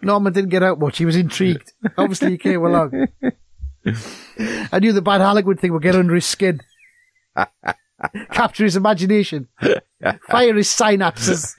Norman 0.02 0.34
didn't 0.34 0.50
get 0.50 0.64
out 0.64 0.80
much. 0.80 0.98
He 0.98 1.06
was 1.06 1.16
intrigued. 1.16 1.74
Obviously, 1.98 2.32
he 2.32 2.38
came 2.38 2.64
along. 2.64 3.08
I 4.72 4.80
knew 4.80 4.94
the 4.94 5.02
bad 5.02 5.22
Harlequin 5.22 5.58
thing 5.58 5.74
would 5.74 5.84
get 5.84 5.96
under 5.96 6.16
his 6.16 6.26
skin. 6.26 6.62
Capture 8.32 8.64
his 8.66 8.76
imagination. 8.76 9.48
Fire 10.30 10.56
his 10.56 10.68
synapses. 10.68 11.56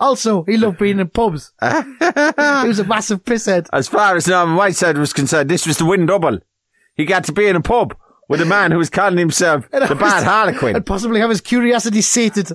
also, 0.00 0.42
he 0.44 0.56
loved 0.56 0.78
being 0.78 1.00
in 1.00 1.08
pubs. 1.08 1.52
he 1.60 2.68
was 2.68 2.78
a 2.78 2.84
massive 2.84 3.24
pisshead. 3.24 3.66
As 3.72 3.88
far 3.88 4.16
as 4.16 4.28
Norman 4.28 4.56
Whiteside 4.56 4.98
was 4.98 5.12
concerned, 5.12 5.48
this 5.48 5.66
was 5.66 5.78
the 5.78 5.86
win 5.86 6.06
double. 6.06 6.38
He 6.94 7.04
got 7.04 7.24
to 7.24 7.32
be 7.32 7.46
in 7.46 7.56
a 7.56 7.60
pub 7.62 7.96
with 8.28 8.40
a 8.42 8.44
man 8.44 8.70
who 8.70 8.78
was 8.78 8.90
calling 8.90 9.18
himself 9.18 9.66
And 9.72 9.88
the 9.88 9.94
bad 9.94 10.24
Harlequin. 10.24 10.76
And 10.76 10.84
possibly 10.84 11.20
have 11.20 11.30
his 11.30 11.40
curiosity 11.40 12.02
sated. 12.02 12.52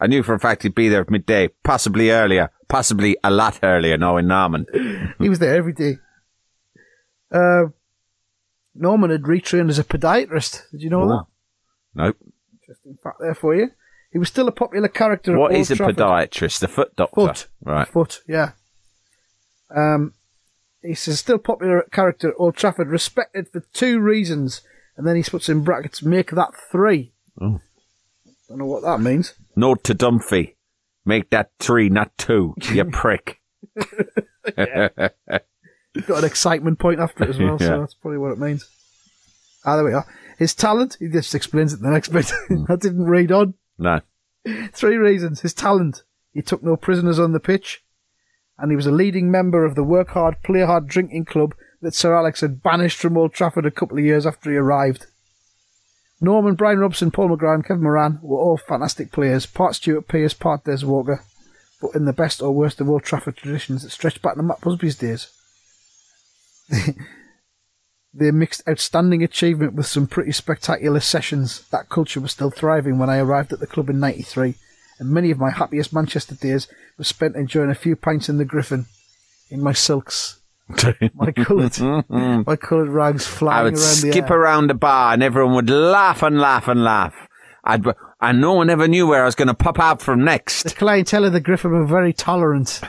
I 0.00 0.06
knew 0.06 0.22
for 0.22 0.34
a 0.34 0.40
fact 0.40 0.62
he'd 0.62 0.74
be 0.74 0.88
there 0.88 1.02
at 1.02 1.10
midday, 1.10 1.48
possibly 1.62 2.10
earlier, 2.10 2.50
possibly 2.68 3.16
a 3.22 3.30
lot 3.30 3.58
earlier, 3.62 3.98
knowing 3.98 4.26
Norman. 4.28 4.66
He 5.18 5.28
was 5.28 5.38
there 5.38 5.54
every 5.54 5.72
day. 5.74 5.98
Uh, 7.30 7.64
Norman 8.74 9.10
had 9.10 9.22
retrained 9.22 9.68
as 9.68 9.78
a 9.78 9.84
podiatrist. 9.84 10.62
Did 10.70 10.82
you 10.82 10.90
know 10.90 11.06
that? 11.08 11.24
Nope. 11.94 12.16
Interesting 12.62 12.96
fact 13.02 13.16
there 13.20 13.34
for 13.34 13.54
you. 13.54 13.70
He 14.12 14.18
was 14.18 14.28
still 14.28 14.48
a 14.48 14.52
popular 14.52 14.88
character. 14.88 15.32
at 15.34 15.38
What 15.38 15.52
Old 15.52 15.70
a 15.70 15.74
Trafford. 15.76 15.96
podiatrist? 15.96 16.60
The 16.60 16.68
foot 16.68 16.96
doctor. 16.96 17.14
Foot. 17.14 17.48
Right. 17.62 17.86
Foot, 17.86 18.22
yeah. 18.26 18.52
Um, 19.74 20.14
he's 20.82 21.06
a 21.06 21.16
still 21.16 21.38
popular 21.38 21.82
character 21.92 22.30
at 22.30 22.34
Old 22.38 22.56
Trafford, 22.56 22.88
respected 22.88 23.48
for 23.52 23.60
two 23.72 24.00
reasons, 24.00 24.62
and 24.96 25.06
then 25.06 25.14
he 25.16 25.22
puts 25.22 25.48
in 25.48 25.62
brackets, 25.62 26.02
make 26.02 26.30
that 26.30 26.50
three. 26.72 27.12
Oh. 27.40 27.60
Don't 28.48 28.58
know 28.58 28.66
what 28.66 28.82
that 28.82 29.00
means. 29.00 29.34
Note 29.56 29.84
to 29.84 29.94
Dunphy. 29.94 30.54
Make 31.04 31.30
that 31.30 31.50
three, 31.58 31.88
not 31.88 32.16
two, 32.18 32.54
you 32.72 32.84
prick. 32.92 33.40
Got 36.06 36.18
an 36.18 36.24
excitement 36.24 36.78
point 36.78 37.00
after 37.00 37.24
it 37.24 37.30
as 37.30 37.38
well, 37.38 37.56
Yeah. 37.60 37.66
so 37.66 37.80
that's 37.80 37.94
probably 37.94 38.18
what 38.18 38.32
it 38.32 38.38
means. 38.38 38.68
Ah, 39.64 39.76
there 39.76 39.84
we 39.84 39.92
are. 39.92 40.06
His 40.38 40.54
talent, 40.54 40.96
he 41.00 41.08
just 41.08 41.34
explains 41.34 41.72
it 41.72 41.78
in 41.78 41.82
the 41.82 41.90
next 41.90 42.08
bit. 42.08 42.30
I 42.68 42.76
didn't 42.76 43.04
read 43.04 43.32
on. 43.32 43.54
No. 43.78 44.00
Three 44.72 44.96
reasons. 44.96 45.40
His 45.40 45.52
talent. 45.52 46.04
He 46.32 46.42
took 46.42 46.62
no 46.62 46.76
prisoners 46.76 47.18
on 47.18 47.32
the 47.32 47.40
pitch. 47.40 47.82
And 48.56 48.70
he 48.70 48.76
was 48.76 48.86
a 48.86 48.90
leading 48.92 49.30
member 49.30 49.64
of 49.64 49.74
the 49.74 49.82
Work 49.84 50.10
Hard, 50.10 50.36
Play 50.42 50.64
Hard 50.64 50.86
drinking 50.86 51.24
club 51.26 51.54
that 51.82 51.94
Sir 51.94 52.14
Alex 52.14 52.40
had 52.42 52.62
banished 52.62 52.98
from 52.98 53.16
Old 53.16 53.32
Trafford 53.32 53.66
a 53.66 53.70
couple 53.70 53.98
of 53.98 54.04
years 54.04 54.26
after 54.26 54.50
he 54.50 54.56
arrived. 54.56 55.06
Norman, 56.20 56.54
Brian 56.54 56.78
Robson, 56.78 57.10
Paul 57.10 57.28
McGrath, 57.28 57.66
Kevin 57.66 57.82
Moran 57.82 58.18
were 58.22 58.38
all 58.38 58.58
fantastic 58.58 59.10
players, 59.10 59.46
part 59.46 59.74
Stuart 59.74 60.06
Pearce, 60.06 60.34
part 60.34 60.64
Des 60.64 60.84
Walker, 60.84 61.22
but 61.80 61.94
in 61.94 62.04
the 62.04 62.12
best 62.12 62.42
or 62.42 62.52
worst 62.52 62.80
of 62.80 62.88
Old 62.88 63.04
Trafford 63.04 63.36
traditions 63.36 63.82
that 63.82 63.90
stretch 63.90 64.20
back 64.20 64.36
to 64.36 64.42
Matt 64.42 64.60
Busby's 64.60 64.96
days. 64.96 65.28
They 68.12 68.30
mixed 68.32 68.66
outstanding 68.68 69.22
achievement 69.22 69.74
with 69.74 69.86
some 69.86 70.08
pretty 70.08 70.32
spectacular 70.32 71.00
sessions. 71.00 71.62
That 71.70 71.88
culture 71.88 72.20
was 72.20 72.32
still 72.32 72.50
thriving 72.50 72.98
when 72.98 73.08
I 73.08 73.18
arrived 73.18 73.52
at 73.52 73.60
the 73.60 73.68
club 73.68 73.88
in 73.88 74.00
93, 74.00 74.56
and 74.98 75.10
many 75.10 75.30
of 75.30 75.38
my 75.38 75.50
happiest 75.50 75.92
Manchester 75.92 76.34
days 76.34 76.66
were 76.98 77.04
spent 77.04 77.36
enjoying 77.36 77.70
a 77.70 77.74
few 77.74 77.94
pints 77.94 78.28
in 78.28 78.38
the 78.38 78.44
Griffin, 78.44 78.86
in 79.48 79.62
my 79.62 79.72
silks, 79.72 80.39
my 81.14 81.32
coloured, 81.36 81.78
my 82.46 82.56
coloured 82.56 82.88
rags 82.88 83.26
flying 83.26 83.58
I 83.58 83.62
would 83.64 83.74
around 83.74 83.80
the 84.02 84.10
skip 84.12 84.30
air. 84.30 84.36
around 84.40 84.66
the 84.68 84.74
bar 84.74 85.12
and 85.12 85.22
everyone 85.22 85.54
would 85.54 85.70
laugh 85.70 86.22
and 86.22 86.40
laugh 86.40 86.68
and 86.68 86.82
laugh. 86.84 87.14
I'd, 87.64 87.84
and 88.20 88.40
no 88.40 88.54
one 88.54 88.70
ever 88.70 88.88
knew 88.88 89.06
where 89.06 89.22
I 89.22 89.26
was 89.26 89.34
going 89.34 89.48
to 89.48 89.54
pop 89.54 89.78
out 89.78 90.00
from 90.00 90.20
The 90.20 90.24
next. 90.26 90.76
clientele 90.76 91.24
of 91.26 91.32
the 91.32 91.40
Griffin 91.40 91.70
were 91.72 91.86
very 91.86 92.12
tolerant 92.12 92.80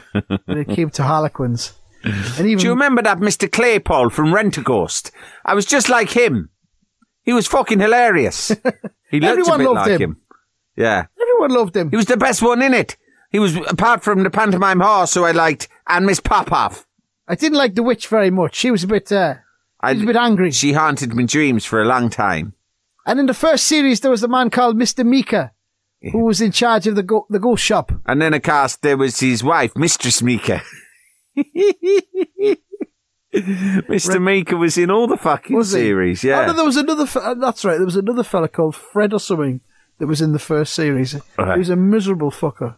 when 0.46 0.58
it 0.58 0.70
came 0.70 0.90
to 0.92 1.04
Harlequins. 1.04 1.74
And 2.04 2.48
even 2.48 2.58
Do 2.58 2.64
you 2.66 2.70
remember 2.72 3.02
that 3.04 3.20
Mr. 3.20 3.48
Claypole 3.48 4.12
from 4.12 4.28
Rentaghost? 4.34 5.12
I 5.46 5.54
was 5.54 5.66
just 5.66 5.88
like 5.90 6.10
him. 6.12 6.50
He 7.24 7.34
was 7.34 7.48
fucking 7.48 7.80
hilarious. 7.80 8.52
He 9.12 9.20
looked 9.20 9.28
a 9.28 9.40
Everyone 9.42 9.58
bit 9.60 9.66
loved 9.68 9.90
like 9.92 10.00
him. 10.00 10.02
him. 10.12 10.22
Yeah. 10.78 11.06
everyone 11.22 11.52
loved 11.52 11.76
him. 11.76 11.90
He 11.90 11.98
was 11.98 12.06
the 12.06 12.16
best 12.16 12.42
one 12.42 12.62
in 12.62 12.74
it. 12.74 12.96
He 13.30 13.40
was, 13.40 13.58
apart 13.58 14.04
from 14.04 14.24
the 14.24 14.30
pantomime 14.30 14.80
horse 14.80 15.14
who 15.14 15.26
I 15.26 15.32
liked, 15.32 15.68
and 15.86 16.06
Miss 16.06 16.22
Popov. 16.22 16.86
I 17.28 17.36
didn't 17.36 17.58
like 17.58 17.76
the 17.76 17.84
witch 17.84 18.08
very 18.08 18.30
much. 18.30 18.56
She 18.56 18.72
was 18.72 18.84
a 18.84 18.88
bit, 18.88 19.12
uh, 19.12 19.36
I, 19.80 19.94
was 19.94 20.04
a 20.04 20.06
bit 20.06 20.16
angry. 20.16 20.52
She 20.52 20.74
haunted 20.74 21.14
my 21.14 21.24
dreams 21.24 21.66
for 21.66 21.82
a 21.82 21.86
long 21.86 22.10
time. 22.10 22.54
And 23.06 23.20
in 23.20 23.26
the 23.26 23.34
first 23.34 23.66
series, 23.66 24.02
there 24.02 24.12
was 24.12 24.24
a 24.24 24.28
man 24.28 24.50
called 24.50 24.76
Mr. 24.78 25.06
Meaker, 25.06 25.52
who 26.12 26.26
was 26.26 26.42
in 26.42 26.52
charge 26.52 26.88
of 26.88 26.96
the 26.96 27.04
go- 27.04 27.26
the 27.30 27.40
ghost 27.40 27.64
shop. 27.64 27.92
And 28.06 28.22
then, 28.22 28.34
of 28.34 28.44
course, 28.44 28.76
there 28.78 28.98
was 28.98 29.20
his 29.20 29.44
wife, 29.44 29.76
Mistress 29.76 30.22
Meaker. 30.22 30.62
Mr. 33.34 34.22
Meaker 34.22 34.58
was 34.58 34.78
in 34.78 34.92
all 34.92 35.08
the 35.08 35.18
fucking 35.18 35.56
Was 35.56 35.72
he? 35.72 35.80
series, 35.80 36.26
Oh, 36.26 36.28
yeah. 36.28 36.46
no, 36.48 36.54
there 36.54 36.66
was 36.66 36.78
another. 36.78 37.06
Fe- 37.06 37.20
uh, 37.22 37.34
that's 37.36 37.64
right. 37.64 37.78
There 37.78 37.86
was 37.86 37.96
another 37.96 38.24
fella 38.24 38.50
called 38.50 38.76
Fred 38.76 39.14
or 39.14 39.20
something 39.20 39.62
that 40.00 40.08
was 40.08 40.22
in 40.22 40.34
the 40.34 40.40
first 40.40 40.74
series. 40.74 41.16
Right. 41.38 41.54
He 41.54 41.60
was 41.60 41.70
a 41.70 41.76
miserable 41.76 42.32
fucker. 42.32 42.76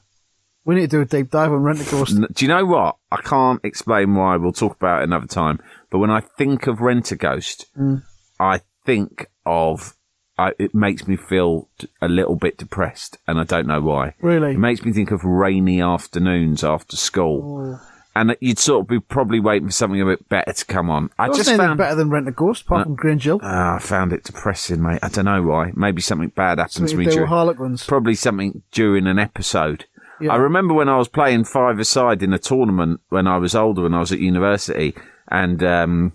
We 0.66 0.76
need 0.76 0.82
to 0.92 0.98
do 0.98 1.02
a 1.02 1.06
deep 1.06 1.30
dive 1.30 1.52
on 1.52 1.60
Rentaghost. 1.62 2.16
N- 2.16 2.28
Do 2.32 2.46
you 2.46 2.50
know 2.50 2.66
what? 2.66 2.96
I 3.12 3.18
can't 3.18 3.60
explain 3.64 4.16
why. 4.16 4.38
We'll 4.38 4.54
talk 4.54 4.76
about 4.76 5.02
it 5.02 5.04
another 5.06 5.28
time. 5.28 5.60
But 5.90 6.00
when 6.00 6.10
I 6.10 6.22
think 6.22 6.68
of 6.68 6.78
Rentaghost, 6.78 7.66
Mm. 7.78 8.04
I 8.40 8.62
think 8.86 9.28
of. 9.46 9.96
I, 10.36 10.54
it 10.58 10.74
makes 10.74 11.08
me 11.08 11.16
feel 11.16 11.70
d- 11.78 11.88
a 12.02 12.08
little 12.08 12.36
bit 12.36 12.58
depressed, 12.58 13.20
and 13.28 13.40
I 13.40 13.44
don't 13.44 13.68
know 13.68 13.82
why. 13.82 14.16
Really? 14.20 14.54
It 14.54 14.58
makes 14.58 14.84
me 14.84 14.92
think 14.92 15.12
of 15.12 15.24
rainy 15.24 15.80
afternoons 15.80 16.64
after 16.64 16.96
school. 16.98 17.78
Oh. 17.80 17.88
And 18.16 18.36
you'd 18.42 18.58
sort 18.60 18.82
of 18.82 18.88
be 18.88 19.00
probably 19.00 19.40
waiting 19.40 19.68
for 19.68 19.74
something 19.74 20.00
a 20.02 20.06
bit 20.06 20.28
better 20.30 20.54
to 20.54 20.66
come 20.66 20.90
on. 20.90 21.10
I 21.20 21.28
just 21.30 21.50
found 21.56 21.78
better 21.78 21.96
than 21.96 22.10
Rentaghost, 22.10 22.62
apart 22.64 22.86
from 22.86 22.96
Grange 22.96 23.24
Hill. 23.26 23.40
Ah, 23.44 23.76
I 23.76 23.80
found 23.80 24.12
it 24.14 24.24
depressing, 24.24 24.82
mate. 24.82 25.00
I 25.04 25.10
don't 25.10 25.26
know 25.26 25.42
why. 25.44 25.72
Maybe 25.76 26.02
something 26.02 26.30
bad 26.30 26.58
happened 26.60 26.90
to 26.90 26.96
me 26.98 27.06
they 27.06 27.10
were 27.10 27.16
during, 27.16 27.30
Harlequins. 27.30 27.86
probably 27.86 28.16
something 28.16 28.62
during 28.72 29.06
an 29.08 29.20
episode. 29.20 29.86
Yeah. 30.24 30.34
I 30.34 30.38
remember 30.38 30.74
when 30.74 30.90
I 30.90 30.98
was 30.98 31.08
playing 31.08 31.44
five 31.46 31.80
aside 31.80 32.24
in 32.24 32.34
a 32.34 32.40
tournament 32.40 33.02
when 33.10 33.28
I 33.28 33.38
was 33.38 33.54
older, 33.56 33.84
when 33.84 33.94
I 33.94 34.00
was 34.00 34.12
at 34.12 34.20
university, 34.20 34.96
and 35.30 35.64
um, 35.64 36.14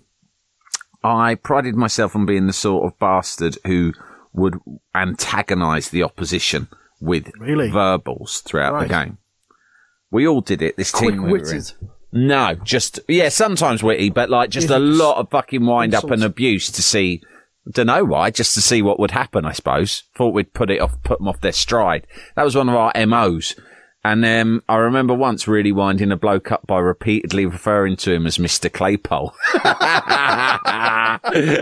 I 1.03 1.35
prided 1.35 1.75
myself 1.75 2.15
on 2.15 2.25
being 2.25 2.47
the 2.47 2.53
sort 2.53 2.85
of 2.85 2.97
bastard 2.99 3.57
who 3.65 3.93
would 4.33 4.59
antagonise 4.95 5.89
the 5.89 6.03
opposition 6.03 6.67
with 7.01 7.31
Really? 7.39 7.69
verbals 7.69 8.41
throughout 8.41 8.73
Right. 8.73 8.87
the 8.87 8.93
game. 8.93 9.17
We 10.11 10.27
all 10.27 10.41
did 10.41 10.61
it. 10.61 10.75
This 10.77 10.91
team 10.91 11.23
we 11.23 11.31
were 11.39 11.53
in. 11.53 11.63
No, 12.11 12.55
just 12.55 12.99
yeah, 13.07 13.29
sometimes 13.29 13.83
witty, 13.83 14.09
but 14.09 14.29
like 14.29 14.49
just 14.49 14.69
Yeah, 14.69 14.77
a 14.77 14.79
lot 14.79 15.17
of 15.17 15.29
fucking 15.29 15.65
wind 15.65 15.93
up 15.93 16.09
and 16.09 16.23
abuse 16.23 16.71
to 16.71 16.81
see. 16.81 17.21
Don't 17.71 17.85
know 17.85 18.03
why, 18.03 18.31
just 18.31 18.55
to 18.55 18.61
see 18.61 18.81
what 18.81 18.99
would 18.99 19.11
happen. 19.11 19.45
I 19.45 19.51
suppose 19.51 20.03
thought 20.17 20.33
we'd 20.33 20.53
put 20.53 20.71
it 20.71 20.81
off, 20.81 21.01
put 21.03 21.19
them 21.19 21.27
off 21.27 21.41
their 21.41 21.51
stride. 21.51 22.07
That 22.35 22.43
was 22.43 22.55
one 22.55 22.67
of 22.67 22.73
our 22.75 22.91
MOs. 23.05 23.53
And 24.03 24.23
um, 24.23 24.63
I 24.69 24.77
remember 24.77 25.13
once 25.13 25.45
really 25.45 25.73
winding 25.73 26.11
a 26.11 26.15
bloke 26.15 26.53
up 26.53 26.65
by 26.65 26.79
repeatedly 26.79 27.45
referring 27.45 27.97
to 27.97 28.13
him 28.13 28.25
as 28.25 28.37
Mr. 28.37 28.69
Claypole. 28.69 29.33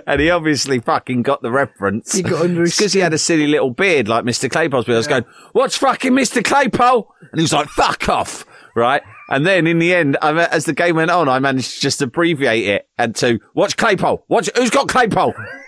and 0.08 0.22
he 0.22 0.30
obviously 0.30 0.80
fucking 0.80 1.24
got 1.24 1.42
the 1.42 1.52
reference. 1.52 2.14
He 2.14 2.22
got 2.22 2.44
under 2.44 2.64
because 2.64 2.94
he 2.94 3.00
had 3.00 3.14
a 3.14 3.18
silly 3.18 3.48
little 3.48 3.72
beard 3.72 4.08
like 4.08 4.24
Mr. 4.24 4.48
Claypole's 4.50 4.86
beard. 4.86 4.96
I 4.96 5.00
was 5.00 5.08
going, 5.08 5.26
what's 5.54 5.78
fucking 5.78 6.12
Mr. 6.12 6.44
Claypole? 6.44 7.08
And 7.32 7.40
he 7.40 7.42
was 7.42 7.54
like, 7.54 7.70
fuck 7.70 8.08
off. 8.08 8.46
Right. 8.76 9.02
And 9.30 9.44
then 9.44 9.66
in 9.66 9.80
the 9.80 9.96
end, 9.96 10.18
I, 10.22 10.46
as 10.46 10.66
the 10.66 10.74
game 10.74 10.96
went 10.96 11.10
on, 11.10 11.28
I 11.28 11.40
managed 11.40 11.76
to 11.76 11.82
just 11.82 12.04
abbreviate 12.04 12.68
it 12.68 12.88
and 13.00 13.16
to 13.16 13.40
watch 13.56 13.78
Claypole. 13.78 14.22
Watch, 14.28 14.52
who's 14.56 14.70
got 14.70 14.88
Claypole? 14.88 15.34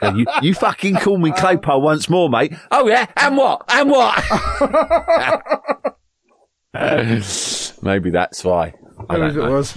And 0.00 0.16
you, 0.20 0.26
you 0.42 0.54
fucking 0.54 0.94
call 0.94 1.18
me 1.18 1.32
Claypole 1.32 1.82
once 1.82 2.08
more, 2.08 2.30
mate. 2.30 2.54
Oh 2.70 2.86
yeah. 2.86 3.06
And 3.16 3.36
what? 3.36 3.64
And 3.68 3.90
what? 3.90 4.22
Uh, 6.74 7.20
maybe 7.82 8.10
that's 8.10 8.44
why. 8.44 8.74
I 9.08 9.14
I 9.14 9.16
don't 9.18 9.34
believe 9.34 9.48
it 9.48 9.52
was. 9.52 9.76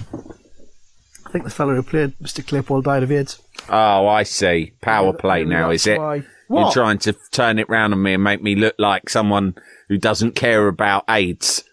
I 1.26 1.30
think 1.30 1.44
the 1.44 1.50
fellow 1.50 1.74
who 1.74 1.82
played 1.82 2.18
Mr. 2.18 2.44
Claypole 2.44 2.82
died 2.84 3.02
of 3.02 3.10
AIDS. 3.10 3.40
Oh, 3.68 4.06
I 4.06 4.22
see. 4.24 4.72
Power 4.82 5.12
play 5.12 5.44
now, 5.44 5.70
is 5.70 5.86
it? 5.86 5.98
why. 5.98 6.16
You're 6.16 6.64
What? 6.64 6.72
trying 6.74 6.98
to 6.98 7.14
turn 7.30 7.58
it 7.58 7.68
round 7.70 7.94
on 7.94 8.02
me 8.02 8.12
and 8.14 8.22
make 8.22 8.42
me 8.42 8.54
look 8.54 8.74
like 8.78 9.08
someone 9.08 9.54
who 9.88 9.96
doesn't 9.96 10.32
care 10.34 10.68
about 10.68 11.04
AIDS. 11.08 11.64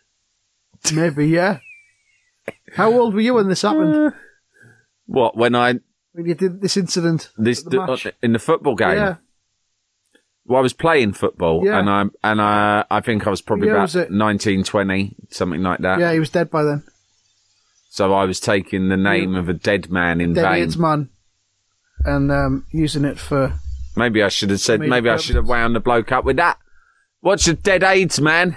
Maybe, 0.93 1.27
yeah. 1.27 1.59
How 2.75 2.93
old 2.93 3.13
were 3.13 3.19
you 3.19 3.33
when 3.33 3.49
this 3.49 3.63
happened? 3.63 3.93
Uh, 3.93 4.11
what, 5.07 5.35
when 5.35 5.53
I, 5.55 5.79
When 6.13 6.25
you 6.27 6.35
did 6.35 6.61
this 6.61 6.77
incident? 6.77 7.29
this, 7.37 7.65
at 7.65 7.71
the 7.71 7.85
match? 7.85 8.05
Uh, 8.05 8.11
in 8.23 8.31
the 8.31 8.39
football 8.39 8.75
game? 8.75 8.95
Yeah. 8.95 9.15
Well, 10.49 10.57
I 10.57 10.61
was 10.63 10.73
playing 10.73 11.13
football 11.13 11.61
Yeah. 11.63 11.77
and 11.79 11.87
I, 11.89 12.05
and 12.23 12.41
I, 12.41 12.83
I 12.89 13.01
think 13.01 13.27
I 13.27 13.29
was 13.29 13.39
probably 13.39 13.67
year 13.67 13.75
about 13.75 13.83
was 13.83 13.95
it? 13.95 14.11
19, 14.11 14.63
20, 14.63 15.15
something 15.29 15.61
like 15.61 15.79
that. 15.79 15.99
Yeah, 15.99 16.11
he 16.11 16.19
was 16.19 16.31
dead 16.31 16.49
by 16.49 16.63
then. 16.63 16.83
So 17.91 18.13
I 18.15 18.25
was 18.25 18.39
taking 18.39 18.89
the 18.89 18.97
name 18.97 19.35
of 19.35 19.47
a 19.47 19.53
dead 19.53 19.91
man 19.91 20.19
in 20.19 20.33
Dead 20.33 20.41
vain. 20.49 20.63
AIDS 20.63 20.75
man. 20.77 21.09
And 22.03 22.31
um, 22.31 22.65
using 22.71 23.05
it 23.05 23.19
for. 23.19 23.53
Maybe 23.95 24.23
I 24.23 24.29
should 24.29 24.49
have 24.49 24.59
said, 24.59 24.79
maybe 24.79 25.07
I 25.09 25.17
should 25.17 25.35
have 25.35 25.47
wound 25.47 25.75
the 25.75 25.79
bloke 25.79 26.11
up 26.11 26.25
with 26.25 26.37
that. 26.37 26.57
Watch 27.21 27.47
a 27.47 27.53
dead 27.53 27.83
AIDS 27.83 28.19
man. 28.19 28.55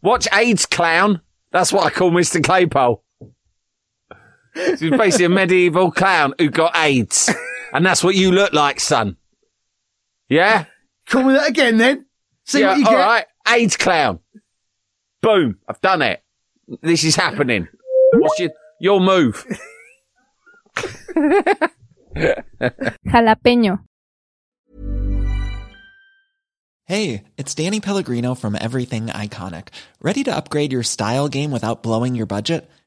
Watch 0.00 0.26
AIDS 0.32 0.64
clown. 0.64 1.20
That's 1.52 1.72
what 1.72 1.84
I 1.84 1.90
call 1.90 2.10
Mr. 2.12 2.40
Claypole. 2.40 3.00
He's 4.54 4.90
basically 4.90 5.24
a 5.26 5.28
medieval 5.28 5.90
clown 5.90 6.32
who 6.38 6.48
got 6.48 6.76
AIDS. 6.76 7.30
And 7.72 7.84
that's 7.84 8.04
what 8.04 8.14
you 8.14 8.30
look 8.30 8.52
like, 8.52 8.78
son. 8.80 9.16
Yeah? 10.28 10.66
Come 11.06 11.26
with 11.26 11.36
that 11.36 11.48
again 11.48 11.78
then. 11.78 12.06
See 12.44 12.60
yeah, 12.60 12.68
what 12.68 12.78
you 12.78 12.84
all 12.86 12.92
get. 12.92 13.00
All 13.00 13.06
right. 13.06 13.26
AIDS 13.48 13.76
clown. 13.76 14.20
Boom. 15.22 15.58
I've 15.68 15.80
done 15.80 16.02
it. 16.02 16.22
This 16.82 17.04
is 17.04 17.16
happening. 17.16 17.68
What's 18.12 18.38
your, 18.38 18.50
your 18.80 19.00
move? 19.00 19.46
Jalapeño. 23.06 23.80
Hey, 26.86 27.24
it's 27.38 27.54
Danny 27.54 27.80
Pellegrino 27.80 28.34
from 28.34 28.58
Everything 28.60 29.06
Iconic. 29.06 29.68
Ready 30.02 30.22
to 30.24 30.36
upgrade 30.36 30.70
your 30.70 30.82
style 30.82 31.28
game 31.28 31.50
without 31.50 31.82
blowing 31.82 32.14
your 32.14 32.26
budget? 32.26 32.70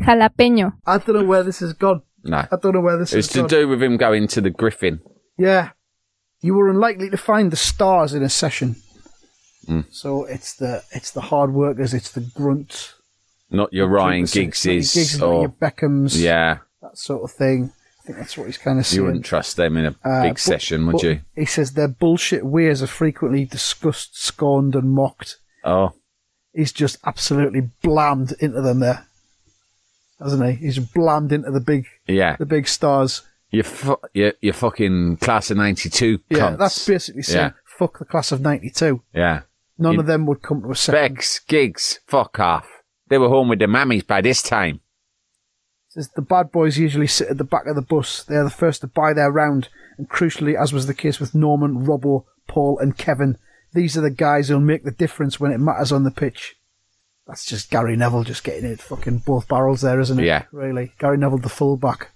Jalapeño. 0.00 0.72
I 0.86 0.98
don't 0.98 1.16
know 1.16 1.24
where 1.24 1.42
this 1.42 1.60
has 1.60 1.72
gone. 1.72 2.02
No. 2.24 2.38
I 2.50 2.56
don't 2.60 2.74
know 2.74 2.80
where 2.80 2.98
this 2.98 3.12
It 3.12 3.16
was 3.16 3.26
has 3.26 3.32
to 3.34 3.38
gone. 3.40 3.48
do 3.48 3.68
with 3.68 3.82
him 3.82 3.96
going 3.96 4.26
to 4.28 4.40
the 4.40 4.50
Griffin. 4.50 5.00
Yeah. 5.36 5.70
You 6.40 6.54
were 6.54 6.68
unlikely 6.70 7.10
to 7.10 7.16
find 7.16 7.50
the 7.50 7.56
stars 7.56 8.14
in 8.14 8.22
a 8.22 8.28
session. 8.28 8.76
Mm. 9.66 9.84
So 9.90 10.24
it's 10.24 10.54
the 10.54 10.82
it's 10.92 11.10
the 11.10 11.20
hard 11.20 11.52
workers, 11.52 11.92
it's 11.94 12.10
the 12.12 12.20
grunts. 12.20 12.94
Not 13.50 13.72
your 13.72 13.88
Ryan 13.88 14.24
It's 14.24 14.34
not 14.36 14.42
Giggses 14.44 14.94
Giggs, 14.94 15.18
not 15.20 15.26
or 15.28 15.40
your 15.42 15.50
Beckhams, 15.50 16.20
yeah, 16.20 16.58
that 16.82 16.96
sort 16.98 17.22
of 17.24 17.30
thing. 17.32 17.72
I 18.00 18.06
think 18.06 18.18
that's 18.18 18.38
what 18.38 18.46
he's 18.46 18.56
kind 18.58 18.78
of 18.78 18.86
saying. 18.86 19.00
you 19.00 19.04
wouldn't 19.06 19.24
trust 19.26 19.56
them 19.56 19.76
in 19.76 19.86
a 19.86 19.94
Uh, 20.04 20.22
big 20.22 20.34
but- 20.34 20.38
session, 20.40 20.86
would 20.86 20.92
but 20.92 21.02
you? 21.02 21.20
He 21.34 21.44
says 21.44 21.72
their 21.72 21.88
bullshit 21.88 22.44
ways 22.46 22.82
are 22.82 22.86
frequently 22.86 23.44
discussed, 23.44 24.18
scorned, 24.22 24.74
and 24.74 24.90
mocked. 24.90 25.36
Oh, 25.64 25.92
He's 26.54 26.72
just 26.72 26.96
absolutely 27.04 27.70
blammed 27.82 28.32
into 28.40 28.60
them 28.62 28.80
there, 28.80 29.06
hasn't 30.20 30.44
he? 30.44 30.52
He's 30.66 30.78
blammed 30.78 31.32
into 31.32 31.50
the 31.50 31.60
big, 31.60 31.86
yeah. 32.06 32.36
the 32.36 32.46
big 32.46 32.68
stars. 32.68 33.22
You 33.50 33.62
fu- 33.62 33.96
you 34.12 34.32
you 34.40 34.52
fucking 34.52 35.18
class 35.18 35.50
of 35.50 35.56
'92. 35.56 36.20
Yeah, 36.28 36.38
cunts. 36.38 36.58
that's 36.58 36.86
basically 36.86 37.22
saying 37.22 37.46
Yeah. 37.46 37.52
fuck 37.78 37.98
the 37.98 38.04
class 38.04 38.30
of 38.32 38.40
'92. 38.40 39.02
yeah. 39.14 39.42
None 39.78 39.94
You- 39.94 40.00
of 40.00 40.06
them 40.06 40.26
would 40.26 40.42
come 40.42 40.62
to 40.62 40.70
a 40.72 40.74
second. 40.76 41.16
Specs, 41.16 41.38
Giggs, 41.40 42.00
fuck 42.06 42.38
off. 42.40 42.66
They 43.08 43.16
were 43.16 43.28
home 43.28 43.48
with 43.48 43.58
their 43.60 43.68
mammies 43.68 44.06
by 44.06 44.20
this 44.20 44.42
time. 44.42 44.80
Says 45.88 46.10
the 46.14 46.20
bad 46.20 46.52
boys 46.52 46.76
usually 46.76 47.06
sit 47.06 47.28
at 47.30 47.38
the 47.38 47.44
back 47.44 47.66
of 47.66 47.74
the 47.76 47.80
bus. 47.82 48.22
They 48.24 48.34
are 48.36 48.44
the 48.44 48.50
first 48.50 48.82
to 48.82 48.86
buy 48.86 49.14
their 49.14 49.30
round, 49.30 49.68
and 49.96 50.08
crucially, 50.10 50.60
as 50.60 50.72
was 50.72 50.86
the 50.86 50.94
case 50.94 51.18
with 51.18 51.34
Norman, 51.34 51.86
Robbo, 51.86 52.24
Paul, 52.46 52.78
and 52.80 52.98
Kevin, 52.98 53.38
these 53.72 53.96
are 53.96 54.02
the 54.02 54.10
guys 54.10 54.48
who'll 54.48 54.60
make 54.60 54.84
the 54.84 54.90
difference 54.90 55.40
when 55.40 55.52
it 55.52 55.58
matters 55.58 55.90
on 55.92 56.04
the 56.04 56.10
pitch. 56.10 56.56
That's 57.28 57.44
just 57.44 57.70
Gary 57.70 57.94
Neville 57.94 58.24
just 58.24 58.42
getting 58.42 58.64
it 58.68 58.80
fucking 58.80 59.18
both 59.18 59.46
barrels 59.48 59.82
there, 59.82 60.00
isn't 60.00 60.18
it? 60.18 60.24
Yeah. 60.24 60.44
Really. 60.50 60.92
Gary 60.98 61.18
Neville, 61.18 61.38
the 61.38 61.48
fullback. 61.50 62.10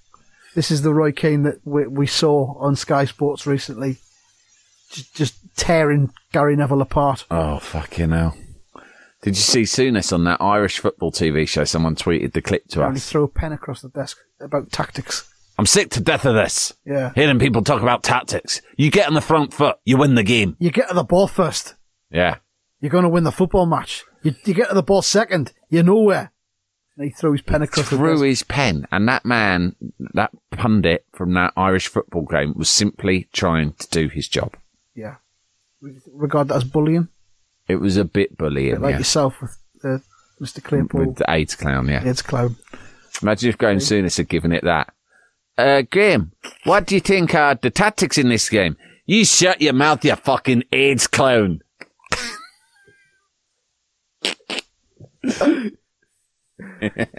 This 0.55 0.71
is 0.71 0.83
the 0.83 0.93
Roy 0.95 1.13
Keane 1.13 1.43
that 1.45 1.61
we, 1.65 1.87
we 1.87 2.07
saw 2.07 2.55
on 2.59 2.77
Sky 2.77 3.05
Sports 3.05 3.47
recently. 3.47 3.99
Just, 4.91 5.15
just 5.15 5.35
tearing 5.57 6.13
Gary 6.33 6.57
Neville 6.57 6.81
apart. 6.83 7.27
Oh, 7.31 7.59
fucking 7.59 8.11
hell. 8.11 8.37
Did 9.23 9.37
you 9.37 9.43
see 9.43 9.63
Souness 9.63 10.13
on 10.13 10.25
that 10.25 10.41
Irish 10.41 10.79
football 10.81 11.13
TV 11.13 11.47
show? 11.47 11.65
Someone 11.65 11.95
tweeted 11.95 12.33
the 12.33 12.43
clip 12.43 12.67
to 12.69 12.81
Apparently 12.81 12.99
us. 12.99 13.09
throw 13.11 13.25
a 13.25 13.29
pen 13.29 13.53
across 13.53 13.81
the 13.83 13.89
desk 13.91 14.19
about 14.41 14.73
tactics. 14.73 15.29
I'm 15.59 15.67
sick 15.67 15.91
to 15.91 16.01
death 16.01 16.25
of 16.25 16.35
this. 16.35 16.73
Yeah. 16.85 17.13
Hearing 17.15 17.39
people 17.39 17.63
talk 17.63 17.83
about 17.83 18.03
tactics. 18.03 18.63
You 18.77 18.91
get 18.91 19.07
on 19.07 19.15
the 19.15 19.21
front 19.21 19.53
foot, 19.55 19.77
you 19.85 19.97
win 19.99 20.15
the 20.17 20.23
game. 20.23 20.57
You 20.59 20.71
get 20.71 20.89
to 20.89 20.95
the 20.95 21.05
ball 21.05 21.29
first. 21.29 21.75
Yeah. 22.11 22.39
You're 22.81 22.91
going 22.91 23.05
to 23.05 23.09
win 23.11 23.25
the 23.25 23.31
football 23.31 23.67
match. 23.67 24.05
You, 24.23 24.35
you 24.45 24.55
get 24.55 24.69
to 24.69 24.75
the 24.75 24.83
ball 24.83 25.03
second. 25.03 25.53
You're 25.69 25.83
nowhere. 25.83 26.33
And 26.97 27.07
he 27.07 27.11
threw 27.11 27.33
his 27.33 27.43
pen 27.43 27.63
across 27.63 27.89
the 27.89 27.97
Through 27.97 28.17
desk. 28.17 28.25
his 28.25 28.43
pen. 28.43 28.87
And 28.93 29.09
that 29.09 29.25
man, 29.25 29.75
that 30.15 30.31
pundit 30.51 31.07
from 31.13 31.33
that 31.35 31.53
Irish 31.57 31.89
football 31.89 32.23
game 32.23 32.55
was 32.57 32.69
simply 32.69 33.29
trying 33.33 33.73
to 33.75 33.89
do 33.89 34.09
his 34.09 34.29
job. 34.29 34.57
Yeah. 34.95 35.17
Regard 36.13 36.49
that 36.49 36.57
as 36.57 36.65
bullying. 36.65 37.09
It 37.67 37.77
was 37.77 37.97
a 37.97 38.05
bit 38.05 38.37
bullying, 38.37 38.81
like 38.81 38.93
yeah. 38.93 38.99
yourself 38.99 39.41
with 39.41 39.57
uh, 39.83 39.99
Mr. 40.41 40.61
Claypole. 40.61 41.07
With 41.07 41.17
the 41.17 41.25
AIDS 41.29 41.55
clown, 41.55 41.89
yeah. 41.89 42.05
It's 42.05 42.23
clown. 42.23 42.57
Imagine 43.23 43.51
if 43.51 43.59
Graham 43.59 43.79
Souness 43.79 44.17
had 44.17 44.29
given 44.29 44.53
it 44.53 44.65
that. 44.65 44.93
Uh, 45.57 45.83
Graham, 45.83 46.33
what 46.65 46.87
do 46.87 46.95
you 46.95 47.01
think 47.01 47.35
are 47.35 47.55
the 47.55 47.71
tactics 47.71 48.19
in 48.19 48.29
this 48.29 48.49
game? 48.49 48.77
You 49.07 49.25
shut 49.25 49.61
your 49.61 49.73
mouth, 49.73 50.05
you 50.05 50.15
fucking 50.17 50.65
AIDS 50.73 51.07
clown. 51.07 51.63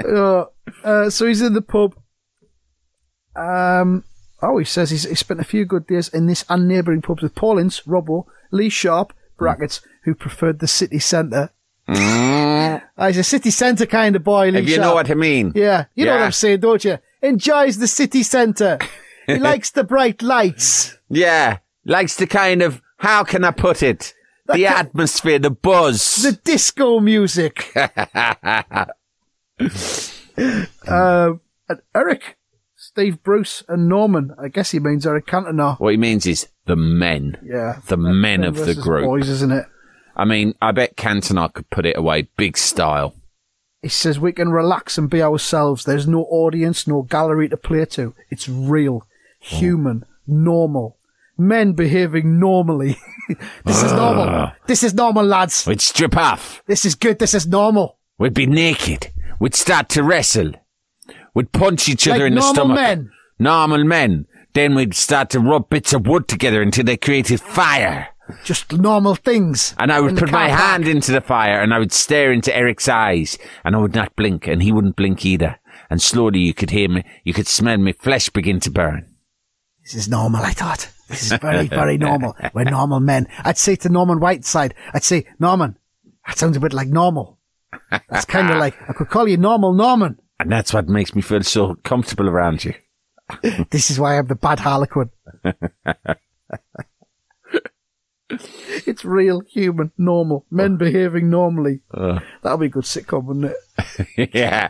Uh, 0.08 0.46
uh, 0.84 1.10
so 1.10 1.28
he's 1.28 1.42
in 1.42 1.54
the 1.54 1.62
pub. 1.62 1.96
Um, 3.36 4.04
oh, 4.42 4.58
he 4.58 4.66
says 4.66 4.90
he's 4.92 5.04
he 5.04 5.16
spent 5.16 5.40
a 5.40 5.46
few 5.46 5.66
good 5.66 5.88
days 5.88 6.08
in 6.10 6.28
this 6.28 6.46
and 6.50 6.68
neighbouring 6.68 7.02
pubs 7.02 7.24
with 7.24 7.36
Paul 7.36 7.58
Ince, 7.58 7.82
Robbo, 7.82 8.26
Lee 8.52 8.70
Sharpe, 8.70 9.14
brackets, 9.38 9.82
who 10.04 10.16
preferred 10.16 10.60
the 10.60 10.68
city 10.68 11.00
centre. 11.00 11.50
Mm. 11.88 12.82
Ah, 12.98 13.08
he's 13.08 13.18
a 13.18 13.24
city 13.24 13.50
centre 13.52 13.86
kind 13.86 14.16
of 14.16 14.24
boy, 14.24 14.50
Lee 14.50 14.60
if 14.60 14.70
you 14.70 14.76
Sharpe. 14.76 14.86
know 14.86 14.94
what 14.94 15.10
I 15.12 15.16
mean. 15.16 15.52
Yeah, 15.56 15.86
you 15.96 16.06
know 16.06 16.14
what 16.14 16.22
I'm 16.22 16.32
saying, 16.32 16.62
don't 16.62 16.84
you? 16.84 17.00
Enjoys 17.22 17.78
the 17.78 17.88
city 17.88 18.24
centre. 18.24 18.80
he 19.28 19.38
likes 19.38 19.72
the 19.72 19.84
bright 19.84 20.22
lights. 20.22 20.98
Yeah. 21.10 21.60
Likes 21.86 22.16
the 22.16 22.28
kind 22.28 22.62
of, 22.62 22.82
how 22.98 23.24
can 23.24 23.44
I 23.44 23.52
put 23.52 23.84
it? 23.84 24.14
That 24.46 24.58
the 24.58 24.66
atmosphere, 24.68 25.40
the 25.40 25.50
buzz. 25.52 26.16
The 26.18 26.34
disco 26.34 27.00
music. 27.00 27.72
uh, 27.76 28.88
and 31.70 31.80
Eric, 31.96 32.38
Steve 32.76 33.24
Bruce, 33.24 33.64
and 33.68 33.88
Norman. 33.88 34.34
I 34.42 34.50
guess 34.50 34.72
he 34.72 34.80
means 34.80 35.06
Eric 35.08 35.28
Cantona. 35.28 35.80
what 35.80 35.92
he 35.92 35.98
means 35.98 36.26
is 36.26 36.48
the 36.66 36.76
men. 36.76 37.38
Yeah, 37.44 37.80
The 37.88 37.98
men 37.98 38.44
of 38.44 38.56
the 38.58 38.76
group. 38.76 39.06
boys, 39.06 39.30
isn't 39.30 39.52
it? 39.52 39.66
I 40.16 40.26
mean, 40.26 40.54
I 40.62 40.72
bet 40.72 40.96
Cantona 40.96 41.52
could 41.52 41.70
put 41.70 41.86
it 41.86 41.98
away 41.98 42.28
big 42.38 42.58
style. 42.58 43.16
He 43.82 43.90
says 43.90 44.20
we 44.20 44.32
can 44.32 44.50
relax 44.50 44.98
and 44.98 45.10
be 45.10 45.22
ourselves. 45.22 45.84
There's 45.84 46.08
no 46.08 46.24
audience, 46.26 46.88
no 46.88 47.02
gallery 47.02 47.50
to 47.50 47.58
play 47.58 47.84
to. 47.86 48.14
It's 48.30 48.48
real, 48.48 49.08
human, 49.40 50.06
normal. 50.28 50.98
Men 51.38 51.74
behaving 51.74 52.40
normally. 52.40 52.98
this 53.66 53.84
is 53.84 53.92
ah. 53.92 53.96
normal. 53.96 54.52
This 54.68 54.84
is 54.84 54.94
normal, 54.94 55.26
lads. 55.26 55.66
We'd 55.66 55.82
strip 55.82 56.16
off. 56.16 56.62
This 56.68 56.86
is 56.86 56.96
good. 56.96 57.20
This 57.20 57.34
is 57.34 57.48
normal. 57.48 57.98
We'd 58.20 58.34
be 58.34 58.46
naked. 58.46 59.12
We'd 59.40 59.56
start 59.56 59.90
to 59.90 60.04
wrestle. 60.04 60.52
We'd 61.34 61.52
punch 61.52 61.90
each 61.90 62.08
other 62.08 62.20
Like 62.20 62.28
in 62.28 62.36
the 62.36 62.42
normal 62.42 62.54
stomach. 62.54 62.76
men. 62.76 63.12
Normal 63.40 63.84
men. 63.84 64.28
Then 64.54 64.76
we'd 64.76 64.94
start 64.94 65.32
to 65.32 65.40
rub 65.40 65.70
bits 65.70 65.94
of 65.94 66.06
wood 66.06 66.28
together 66.28 66.62
until 66.62 66.84
they 66.84 66.98
created 66.98 67.42
fire. 67.42 68.10
Just 68.44 68.72
normal 68.72 69.16
things. 69.16 69.76
And 69.80 69.92
I 69.92 70.00
would 70.00 70.18
put 70.18 70.32
my 70.32 70.48
hand 70.48 70.88
into 70.88 71.12
the 71.12 71.22
fire 71.22 71.60
and 71.60 71.74
I 71.74 71.80
would 71.80 71.92
stare 71.92 72.32
into 72.32 72.56
Eric's 72.56 72.88
eyes 72.88 73.38
and 73.66 73.76
I 73.76 73.80
would 73.80 73.96
not 73.96 74.16
blink 74.16 74.48
and 74.48 74.62
he 74.62 74.72
wouldn't 74.72 74.96
blink 74.96 75.26
either. 75.26 75.60
And 75.90 76.02
slowly 76.02 76.40
you 76.40 76.54
could 76.54 76.70
hear 76.70 76.88
me, 76.88 77.04
you 77.24 77.34
could 77.34 77.48
smell 77.48 77.78
my 77.78 77.92
flesh 77.94 78.30
begin 78.30 78.60
to 78.62 78.72
burn. 78.72 79.14
This 79.84 79.96
is 79.96 80.08
normal, 80.08 80.44
I 80.44 80.52
thought. 80.52 80.90
This 81.14 81.32
is 81.32 81.40
very, 81.40 81.68
very 81.68 81.98
normal. 81.98 82.36
We're 82.54 82.64
normal 82.64 83.00
men. 83.00 83.28
I'd 83.44 83.58
say 83.58 83.76
to 83.78 83.90
Norman 83.90 84.20
Whiteside, 84.20 84.74
I'd 84.94 85.04
say, 85.04 85.26
Norman, 85.40 85.78
that 86.26 86.38
sounds 86.38 86.58
a 86.58 86.60
bit 86.60 86.74
like 86.74 86.88
normal. 86.88 87.38
That's 88.10 88.26
kind 88.26 88.50
of 88.50 88.58
like, 88.58 88.76
I 88.90 88.94
could 88.94 89.10
call 89.10 89.28
you 89.28 89.38
normal 89.38 89.74
Norman. 89.74 90.20
And 90.40 90.52
that's 90.52 90.74
what 90.74 90.88
makes 90.90 91.14
me 91.14 91.22
feel 91.22 91.44
so 91.44 91.76
comfortable 91.84 92.28
around 92.28 92.66
you. 92.66 92.74
this 93.70 93.92
is 93.92 94.00
why 94.00 94.18
I'm 94.18 94.26
the 94.28 94.36
bad 94.36 94.60
Harlequin. 94.60 95.12
it's 98.30 99.06
real, 99.06 99.42
human, 99.42 99.92
normal. 99.98 100.46
Men 100.50 100.78
behaving 100.78 101.30
normally. 101.30 101.82
Uh. 101.94 102.20
That'll 102.42 102.58
be 102.58 102.66
a 102.68 102.70
good 102.70 102.86
sitcom, 102.86 103.26
wouldn't 103.26 103.54
it? 104.08 104.30
yeah. 104.34 104.70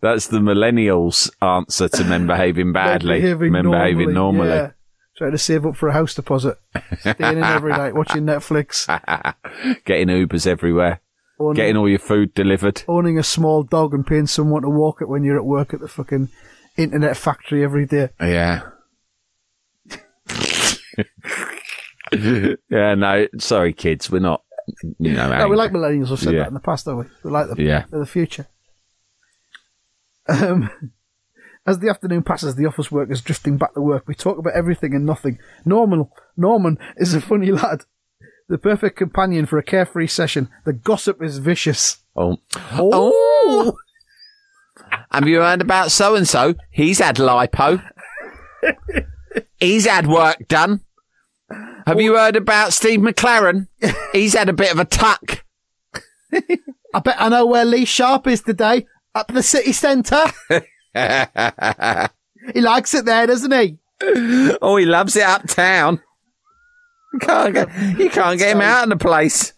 That's 0.00 0.26
the 0.26 0.38
millennials' 0.38 1.30
answer 1.40 1.88
to 1.88 2.04
men 2.04 2.26
behaving 2.26 2.72
badly. 2.72 3.22
Men 3.50 3.70
behaving 3.70 4.12
normally. 4.12 4.48
Yeah. 4.48 4.70
Trying 5.22 5.30
to 5.30 5.38
save 5.38 5.64
up 5.64 5.76
for 5.76 5.88
a 5.88 5.92
house 5.92 6.14
deposit. 6.14 6.58
Staying 6.98 7.14
in 7.38 7.44
every 7.44 7.70
night, 7.70 7.94
watching 7.94 8.22
Netflix. 8.24 8.88
Getting 9.84 10.08
Ubers 10.08 10.48
everywhere. 10.48 11.00
Owning, 11.38 11.54
Getting 11.54 11.76
all 11.76 11.88
your 11.88 12.00
food 12.00 12.34
delivered. 12.34 12.82
owning 12.88 13.20
a 13.20 13.22
small 13.22 13.62
dog 13.62 13.94
and 13.94 14.04
paying 14.04 14.26
someone 14.26 14.62
to 14.62 14.68
walk 14.68 15.00
it 15.00 15.08
when 15.08 15.22
you're 15.22 15.36
at 15.36 15.44
work 15.44 15.72
at 15.72 15.78
the 15.78 15.86
fucking 15.86 16.28
internet 16.76 17.16
factory 17.16 17.62
every 17.62 17.86
day. 17.86 18.08
Yeah. 18.20 18.62
yeah, 22.12 22.94
no, 22.96 23.28
sorry, 23.38 23.72
kids. 23.72 24.10
We're 24.10 24.18
not, 24.18 24.42
you 24.98 25.12
know, 25.12 25.30
No, 25.38 25.46
we 25.48 25.54
like 25.54 25.70
millennials. 25.70 26.10
We've 26.10 26.18
said 26.18 26.32
Yeah. 26.34 26.40
that 26.40 26.48
in 26.48 26.54
the 26.54 26.58
past, 26.60 26.84
don't 26.86 26.98
we? 26.98 27.04
We 27.22 27.30
like 27.30 27.46
them. 27.46 27.60
Yeah. 27.60 27.84
They're 27.90 28.00
the 28.00 28.06
future. 28.06 28.48
Um, 30.28 30.68
as 31.66 31.78
the 31.78 31.88
afternoon 31.88 32.22
passes, 32.22 32.56
the 32.56 32.66
office 32.66 32.90
workers 32.90 33.20
drifting 33.20 33.56
back 33.56 33.74
to 33.74 33.80
work. 33.80 34.04
We 34.06 34.14
talk 34.14 34.38
about 34.38 34.54
everything 34.54 34.94
and 34.94 35.06
nothing. 35.06 35.38
Norman, 35.64 36.08
Norman 36.36 36.78
is 36.96 37.14
a 37.14 37.20
funny 37.20 37.52
lad. 37.52 37.84
The 38.48 38.58
perfect 38.58 38.96
companion 38.96 39.46
for 39.46 39.58
a 39.58 39.62
carefree 39.62 40.08
session. 40.08 40.48
The 40.64 40.72
gossip 40.72 41.22
is 41.22 41.38
vicious. 41.38 41.98
Oh. 42.16 42.38
oh. 42.72 42.90
oh. 42.92 43.76
Have 45.10 45.28
you 45.28 45.40
heard 45.40 45.60
about 45.60 45.92
so 45.92 46.16
and 46.16 46.26
so? 46.26 46.54
He's 46.70 46.98
had 46.98 47.16
lipo. 47.16 47.82
He's 49.58 49.86
had 49.86 50.06
work 50.06 50.48
done. 50.48 50.80
Have 51.86 52.00
you 52.00 52.16
heard 52.16 52.36
about 52.36 52.72
Steve 52.72 53.00
McClaren? 53.00 53.68
He's 54.12 54.34
had 54.34 54.48
a 54.48 54.52
bit 54.52 54.72
of 54.72 54.78
a 54.78 54.84
tuck. 54.84 55.44
I 56.32 57.00
bet 57.02 57.20
I 57.20 57.28
know 57.28 57.46
where 57.46 57.64
Lee 57.64 57.84
Sharpe 57.84 58.26
is 58.26 58.42
today. 58.42 58.86
Up 59.14 59.28
the 59.28 59.42
city 59.42 59.72
centre. 59.72 60.24
he 62.54 62.60
likes 62.60 62.94
it 62.94 63.04
there, 63.04 63.26
doesn't 63.26 63.52
he? 63.52 63.78
Oh, 64.60 64.76
he 64.76 64.84
loves 64.84 65.16
it 65.16 65.22
uptown. 65.22 66.02
You 67.12 67.18
can't 67.18 67.54
get, 67.54 67.68
you 67.98 68.10
can't 68.10 68.38
get 68.38 68.56
him 68.56 68.60
out 68.60 68.84
of 68.84 68.90
the 68.90 68.96
place. 68.96 69.52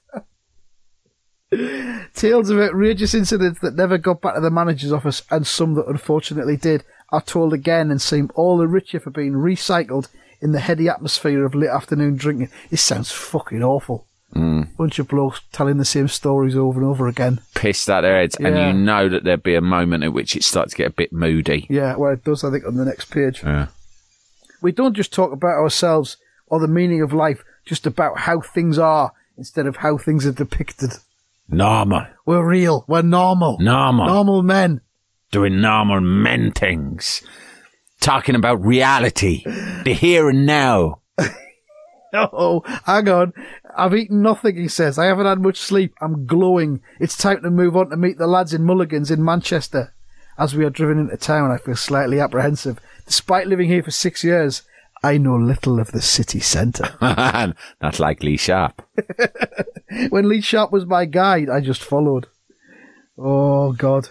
Tales 2.15 2.51
of 2.51 2.59
outrageous 2.59 3.15
incidents 3.15 3.61
that 3.61 3.77
never 3.77 3.97
got 3.97 4.21
back 4.21 4.35
to 4.35 4.41
the 4.41 4.51
manager's 4.51 4.93
office 4.93 5.23
and 5.31 5.47
some 5.47 5.75
that 5.75 5.87
unfortunately 5.87 6.57
did 6.57 6.85
are 7.11 7.23
told 7.23 7.53
again 7.53 7.91
and 7.91 8.03
seem 8.03 8.31
all 8.35 8.59
the 8.59 8.67
richer 8.67 8.99
for 8.99 9.11
being 9.11 9.35
recycled 9.35 10.09
in 10.41 10.53
the 10.53 10.61
heady 10.61 10.89
atmosphere 10.89 11.45
of 11.45 11.55
late 11.55 11.71
afternoon 11.71 12.17
drinking. 12.17 12.51
This 12.71 12.83
sounds 12.83 13.13
fucking 13.13 13.63
awful. 13.63 14.09
Mm. 14.35 14.77
Bunch 14.77 14.99
of 14.99 15.09
blokes 15.09 15.41
telling 15.53 15.79
the 15.79 15.85
same 15.85 16.09
stories 16.09 16.57
over 16.57 16.81
and 16.81 16.89
over 16.89 17.07
again. 17.07 17.41
Pissed 17.55 17.89
out 17.89 18.01
their 18.01 18.19
heads, 18.19 18.37
and 18.37 18.59
you 18.59 18.73
know 18.73 19.09
that 19.09 19.25
there'd 19.25 19.43
be 19.43 19.55
a 19.55 19.61
moment 19.61 20.05
at 20.05 20.13
which 20.13 20.35
it 20.35 20.43
starts 20.43 20.73
to 20.73 20.77
get 20.77 20.89
a 20.89 20.95
bit 20.95 21.13
moody. 21.13 21.67
Yeah, 21.71 21.95
well, 21.97 22.13
it 22.13 22.25
does, 22.25 22.43
I 22.43 22.51
think, 22.51 22.67
on 22.67 22.77
the 22.77 22.85
next 22.85 23.11
page. 23.11 23.43
Yeah. 23.43 23.69
We 24.61 24.73
don't 24.73 24.95
just 24.95 25.13
talk 25.13 25.33
about 25.33 25.61
ourselves 25.61 26.17
or 26.47 26.59
the 26.59 26.69
meaning 26.69 27.03
of 27.03 27.13
life, 27.13 27.45
just 27.65 27.87
about 27.87 28.19
how 28.21 28.41
things 28.41 28.79
are 28.79 29.13
instead 29.37 29.67
of 29.67 29.77
how 29.77 29.99
things 29.99 30.27
are 30.27 30.33
depicted. 30.33 30.93
Normal. 31.49 32.07
We're 32.27 32.47
real. 32.47 32.85
We're 32.89 33.03
normal. 33.03 33.59
Normal. 33.61 34.07
Normal 34.07 34.43
men. 34.43 34.81
Doing 35.31 35.61
normal 35.61 36.01
men 36.01 36.53
things. 36.53 37.23
Talking 38.01 38.35
about 38.35 38.65
reality. 38.65 39.43
The 39.45 39.95
here 39.95 40.29
and 40.29 40.47
now. 40.47 41.01
Oh, 42.15 42.63
hang 42.85 43.09
on. 43.09 43.33
I've 43.77 43.95
eaten 43.95 44.23
nothing, 44.23 44.57
he 44.57 44.69
says. 44.69 44.99
I 44.99 45.07
haven't 45.07 45.27
had 45.27 45.41
much 45.41 45.59
sleep. 45.59 45.95
I'm 46.01 46.27
glowing. 46.27 46.81
It's 47.01 47.17
time 47.17 47.43
to 47.43 47.51
move 47.51 47.77
on 47.77 47.91
to 47.91 47.97
meet 47.97 48.19
the 48.19 48.27
lads 48.27 48.55
in 48.55 48.65
Mulligan's 48.65 49.11
in 49.11 49.25
Manchester. 49.25 49.95
As 50.39 50.55
we 50.55 50.65
are 50.65 50.71
driven 50.71 50.99
into 50.99 51.17
town, 51.17 51.51
I 51.51 51.59
feel 51.59 51.77
slightly 51.77 52.21
apprehensive. 52.21 52.81
Despite 53.07 53.47
living 53.47 53.69
here 53.69 53.83
for 53.83 53.91
six 53.91 54.25
years, 54.25 54.63
I 55.03 55.19
know 55.19 55.37
little 55.37 55.79
of 55.79 55.93
the 55.93 56.03
city 56.03 56.41
centre. 56.41 56.97
Not 57.01 57.99
like 57.99 58.23
Lee 58.23 58.37
Sharpe. 58.37 58.83
when 60.09 60.29
Lee 60.29 60.41
Sharpe 60.41 60.73
was 60.73 60.87
my 60.87 61.05
guide, 61.05 61.51
I 61.51 61.61
just 61.61 61.85
followed. 61.85 62.27
Oh, 63.19 63.73
God. 63.73 64.09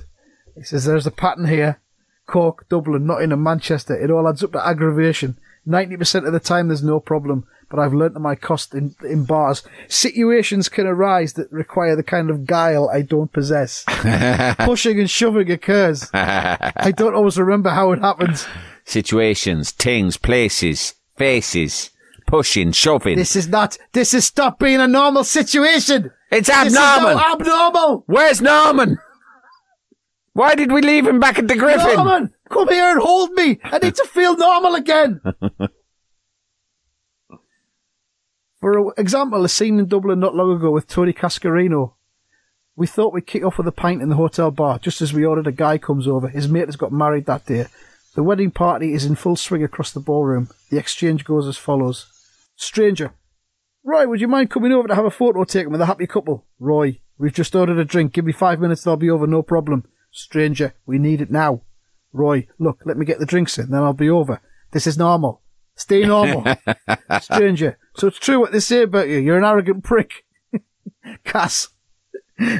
He 0.55 0.63
says, 0.63 0.85
there's 0.85 1.07
a 1.07 1.11
pattern 1.11 1.47
here. 1.47 1.81
Cork, 2.27 2.69
Dublin, 2.69 3.05
Nottingham, 3.05 3.43
Manchester. 3.43 3.95
It 3.95 4.11
all 4.11 4.27
adds 4.27 4.43
up 4.43 4.53
to 4.53 4.65
aggravation. 4.65 5.37
90% 5.67 6.25
of 6.27 6.33
the 6.33 6.39
time 6.39 6.67
there's 6.67 6.83
no 6.83 6.99
problem, 6.99 7.45
but 7.69 7.79
I've 7.79 7.93
learnt 7.93 8.13
to 8.15 8.19
my 8.19 8.35
cost 8.35 8.73
in, 8.73 8.95
in 9.03 9.23
bars. 9.25 9.63
Situations 9.87 10.69
can 10.69 10.85
arise 10.85 11.33
that 11.33 11.51
require 11.51 11.95
the 11.95 12.03
kind 12.03 12.29
of 12.29 12.45
guile 12.45 12.89
I 12.93 13.01
don't 13.01 13.31
possess. 13.31 13.83
Pushing 14.59 14.99
and 14.99 15.09
shoving 15.09 15.49
occurs. 15.51 16.09
I 16.13 16.93
don't 16.95 17.15
always 17.15 17.37
remember 17.37 17.69
how 17.69 17.91
it 17.93 17.99
happens. 17.99 18.45
Situations, 18.85 19.71
things, 19.71 20.17
places, 20.17 20.95
faces, 21.15 21.89
pushing, 22.27 22.71
shoving. 22.73 23.15
This 23.15 23.35
is 23.35 23.47
not, 23.47 23.77
this 23.93 24.13
is 24.13 24.25
stop 24.25 24.59
being 24.59 24.81
a 24.81 24.87
normal 24.87 25.23
situation. 25.23 26.11
it's 26.31 26.47
This 26.49 26.67
is 26.67 26.75
abnormal. 26.77 27.19
abnormal. 27.19 28.03
Where's 28.07 28.41
Norman? 28.41 28.97
Why 30.33 30.55
did 30.55 30.71
we 30.71 30.81
leave 30.81 31.07
him 31.07 31.19
back 31.19 31.37
at 31.39 31.47
the 31.47 31.55
Griffin? 31.55 31.95
Norman, 31.95 32.32
come 32.53 32.69
here 32.69 32.91
and 32.91 33.01
hold 33.01 33.31
me. 33.31 33.59
I 33.63 33.79
need 33.79 33.95
to 33.95 34.05
feel 34.05 34.37
normal 34.37 34.75
again. 34.75 35.21
For 38.61 38.93
example, 38.97 39.43
a 39.43 39.49
scene 39.49 39.77
in 39.77 39.87
Dublin 39.87 40.19
not 40.21 40.35
long 40.35 40.55
ago 40.55 40.71
with 40.71 40.87
Tony 40.87 41.11
Cascarino. 41.11 41.95
We 42.75 42.87
thought 42.87 43.13
we'd 43.13 43.27
kick 43.27 43.43
off 43.43 43.57
with 43.57 43.67
a 43.67 43.73
pint 43.73 44.01
in 44.01 44.07
the 44.09 44.15
hotel 44.15 44.51
bar 44.51 44.79
just 44.79 45.01
as 45.01 45.13
we 45.13 45.25
ordered. 45.25 45.47
A 45.47 45.51
guy 45.51 45.77
comes 45.77 46.07
over. 46.07 46.29
His 46.29 46.47
mate 46.47 46.67
has 46.67 46.77
got 46.77 46.93
married 46.93 47.25
that 47.25 47.45
day. 47.45 47.65
The 48.15 48.23
wedding 48.23 48.51
party 48.51 48.93
is 48.93 49.05
in 49.05 49.15
full 49.15 49.35
swing 49.35 49.63
across 49.63 49.91
the 49.91 49.99
ballroom. 49.99 50.49
The 50.69 50.77
exchange 50.77 51.25
goes 51.25 51.47
as 51.47 51.57
follows. 51.57 52.07
Stranger. 52.55 53.13
Roy, 53.83 54.07
would 54.07 54.21
you 54.21 54.29
mind 54.29 54.49
coming 54.49 54.71
over 54.71 54.87
to 54.87 54.95
have 54.95 55.03
a 55.03 55.11
photo 55.11 55.43
taken 55.43 55.71
with 55.71 55.81
a 55.81 55.87
happy 55.87 56.07
couple? 56.07 56.45
Roy, 56.57 56.99
we've 57.17 57.33
just 57.33 57.55
ordered 57.55 57.79
a 57.79 57.85
drink. 57.85 58.13
Give 58.13 58.23
me 58.23 58.31
five 58.31 58.61
minutes 58.61 58.85
and 58.85 58.91
I'll 58.91 58.97
be 58.97 59.09
over, 59.09 59.27
no 59.27 59.41
problem. 59.41 59.83
Stranger, 60.09 60.73
we 60.85 60.99
need 60.99 61.19
it 61.19 61.31
now. 61.31 61.63
Roy, 62.13 62.47
look, 62.59 62.81
let 62.85 62.97
me 62.97 63.05
get 63.05 63.19
the 63.19 63.25
drinks 63.25 63.57
in, 63.57 63.71
then 63.71 63.83
I'll 63.83 63.93
be 63.93 64.09
over. 64.09 64.39
This 64.71 64.87
is 64.87 64.97
normal. 64.97 65.41
Stay 65.75 66.05
normal. 66.05 66.45
Stranger, 67.21 67.77
so 67.95 68.07
it's 68.07 68.19
true 68.19 68.39
what 68.39 68.51
they 68.51 68.59
say 68.59 68.83
about 68.83 69.09
you. 69.09 69.17
You're 69.17 69.39
an 69.39 69.43
arrogant 69.43 69.83
prick. 69.83 70.25
Cass. 71.23 71.69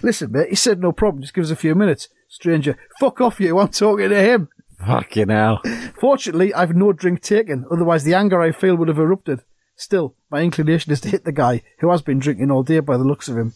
Listen, 0.01 0.31
mate, 0.31 0.49
he 0.49 0.55
said 0.55 0.79
no 0.79 0.91
problem. 0.91 1.21
Just 1.21 1.33
give 1.33 1.43
us 1.43 1.51
a 1.51 1.55
few 1.55 1.75
minutes. 1.75 2.09
Stranger, 2.27 2.77
fuck 2.99 3.21
off 3.21 3.39
you. 3.39 3.59
I'm 3.59 3.69
talking 3.69 4.09
to 4.09 4.21
him. 4.21 4.49
Fucking 4.85 5.29
hell. 5.29 5.61
Fortunately, 5.99 6.53
I've 6.53 6.75
no 6.75 6.91
drink 6.91 7.21
taken. 7.21 7.65
Otherwise, 7.71 8.03
the 8.03 8.15
anger 8.15 8.41
I 8.41 8.51
feel 8.51 8.75
would 8.75 8.87
have 8.87 8.99
erupted. 8.99 9.43
Still, 9.75 10.15
my 10.29 10.41
inclination 10.41 10.91
is 10.91 11.01
to 11.01 11.09
hit 11.09 11.25
the 11.25 11.31
guy 11.31 11.61
who 11.79 11.89
has 11.91 12.01
been 12.01 12.19
drinking 12.19 12.51
all 12.51 12.63
day 12.63 12.79
by 12.79 12.97
the 12.97 13.03
looks 13.03 13.27
of 13.27 13.37
him. 13.37 13.53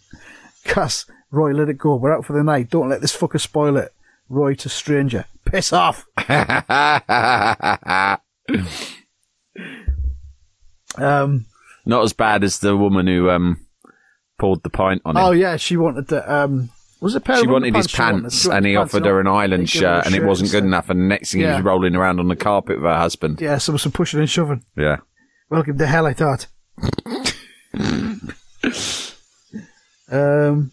Cass, 0.63 1.05
Roy, 1.31 1.51
let 1.51 1.69
it 1.69 1.77
go. 1.77 1.95
We're 1.95 2.15
out 2.15 2.25
for 2.25 2.33
the 2.33 2.43
night. 2.43 2.69
Don't 2.69 2.89
let 2.89 3.01
this 3.01 3.15
fucker 3.15 3.39
spoil 3.39 3.77
it. 3.77 3.93
Roy 4.29 4.53
to 4.55 4.69
stranger. 4.69 5.25
Piss 5.45 5.71
off. 5.73 6.05
Um, 10.97 11.45
Not 11.85 12.03
as 12.03 12.13
bad 12.13 12.43
as 12.43 12.57
the 12.59 12.75
woman 12.75 13.05
who 13.07 13.29
um 13.29 13.65
poured 14.39 14.63
the 14.63 14.69
pint 14.69 15.01
on 15.05 15.15
him. 15.17 15.23
oh 15.23 15.31
yeah, 15.31 15.55
she 15.57 15.77
wanted 15.77 16.07
to, 16.09 16.33
um, 16.33 16.69
was 17.01 17.13
it 17.15 17.19
a 17.19 17.21
pair 17.21 17.37
she 17.37 17.45
of 17.45 17.51
wanted 17.51 17.75
his 17.75 17.85
underpants 17.87 17.91
she 17.95 18.01
wanted? 18.01 18.21
pants, 18.23 18.41
She 18.41 18.47
wanted 18.47 18.57
and 18.57 18.65
he 18.65 18.73
pants, 18.75 18.93
offered 18.95 19.05
her 19.05 19.19
an 19.19 19.25
He 19.27 19.31
island 19.31 19.67
gave 19.67 19.81
her 19.81 19.87
a 19.87 20.01
shirt, 20.01 20.05
and 20.07 20.15
it 20.15 20.23
wasn't 20.23 20.49
good 20.51 20.63
instead. 20.63 20.67
enough. 20.67 20.89
And 20.89 21.07
next 21.09 21.31
thing 21.31 21.41
he 21.41 21.45
Yeah. 21.47 21.55
was 21.57 21.65
rolling 21.65 21.95
around 21.95 22.19
on 22.19 22.27
the 22.29 22.35
carpet 22.35 22.77
with 22.77 22.85
her 22.85 22.97
husband. 22.97 23.39
Yeah, 23.41 23.57
so 23.59 23.77
some 23.77 23.91
pushing 23.91 24.19
and 24.19 24.29
shoving. 24.29 24.63
Yeah. 24.75 24.97
Welcome 25.49 25.77
to 25.77 25.85
hell, 25.87 26.05
I 26.07 26.13
thought. 26.13 26.47
um, 30.11 30.71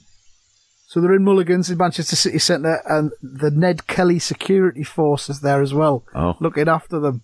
so 0.94 1.00
they're 1.00 1.12
in 1.16 1.24
Mulligan's 1.24 1.70
in 1.70 1.76
Manchester 1.76 2.14
City 2.14 2.38
Centre, 2.38 2.80
and 2.88 3.10
the 3.20 3.50
Ned 3.50 3.88
Kelly 3.88 4.20
security 4.20 4.84
force 4.84 5.28
is 5.28 5.40
there 5.40 5.60
as 5.60 5.74
well, 5.74 6.04
Oh. 6.14 6.36
looking 6.38 6.68
after 6.68 7.00
them. 7.00 7.22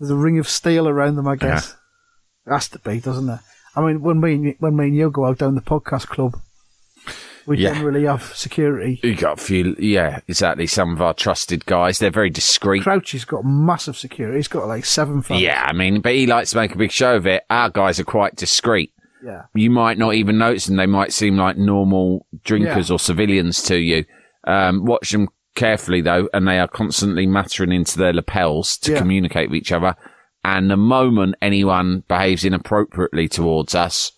There's 0.00 0.10
a 0.10 0.16
ring 0.16 0.40
of 0.40 0.48
steel 0.48 0.88
around 0.88 1.14
them, 1.14 1.28
I 1.28 1.36
guess. 1.36 1.76
Has 2.48 2.68
to 2.70 2.80
be, 2.80 2.98
doesn't 2.98 3.26
there? 3.28 3.42
I 3.76 3.80
mean, 3.82 4.02
when 4.02 4.18
me 4.20 4.32
and 4.34 4.54
when 4.58 4.74
me 4.76 4.86
and 4.86 4.96
you 4.96 5.08
go 5.08 5.26
out 5.26 5.38
down 5.38 5.54
the 5.54 5.60
podcast 5.60 6.08
club, 6.08 6.34
we 7.46 7.58
Yeah. 7.58 7.74
generally 7.74 8.06
have 8.06 8.24
security. 8.34 8.98
You 9.04 9.14
got 9.14 9.38
a 9.40 9.42
few, 9.44 9.76
yeah, 9.78 10.18
exactly. 10.26 10.66
Some 10.66 10.92
of 10.92 11.00
our 11.00 11.14
trusted 11.14 11.66
guys, 11.66 12.00
they're 12.00 12.10
very 12.10 12.30
discreet. 12.30 12.82
Crouchy's 12.82 13.24
got 13.24 13.44
massive 13.44 13.96
security. 13.96 14.38
He's 14.38 14.48
got 14.48 14.66
like 14.66 14.84
seven. 14.84 15.22
fellas. 15.22 15.42
Yeah, 15.42 15.64
I 15.64 15.72
mean, 15.72 16.00
but 16.00 16.12
he 16.14 16.26
likes 16.26 16.50
to 16.50 16.56
make 16.56 16.74
a 16.74 16.78
big 16.78 16.90
show 16.90 17.14
of 17.14 17.26
it. 17.28 17.44
Our 17.48 17.70
guys 17.70 18.00
are 18.00 18.04
quite 18.04 18.34
discreet. 18.34 18.92
Yeah. 19.24 19.42
You 19.54 19.70
might 19.70 19.98
not 19.98 20.14
even 20.14 20.38
notice 20.38 20.66
them. 20.66 20.76
They 20.76 20.86
might 20.86 21.12
seem 21.12 21.36
like 21.36 21.56
normal 21.56 22.26
drinkers 22.44 22.88
Yeah. 22.90 22.94
or 22.94 22.98
civilians 22.98 23.62
to 23.64 23.76
you. 23.78 24.04
Um, 24.46 24.84
watch 24.84 25.10
them 25.10 25.28
carefully 25.54 26.00
though, 26.00 26.28
and 26.32 26.46
they 26.48 26.58
are 26.58 26.68
constantly 26.68 27.26
muttering 27.26 27.72
into 27.72 27.98
their 27.98 28.12
lapels 28.12 28.76
to 28.78 28.92
Yeah. 28.92 28.98
communicate 28.98 29.50
with 29.50 29.58
each 29.58 29.72
other. 29.72 29.94
And 30.42 30.70
the 30.70 30.76
moment 30.76 31.34
anyone 31.42 32.04
behaves 32.08 32.44
inappropriately 32.44 33.28
towards 33.28 33.74
us, 33.74 34.12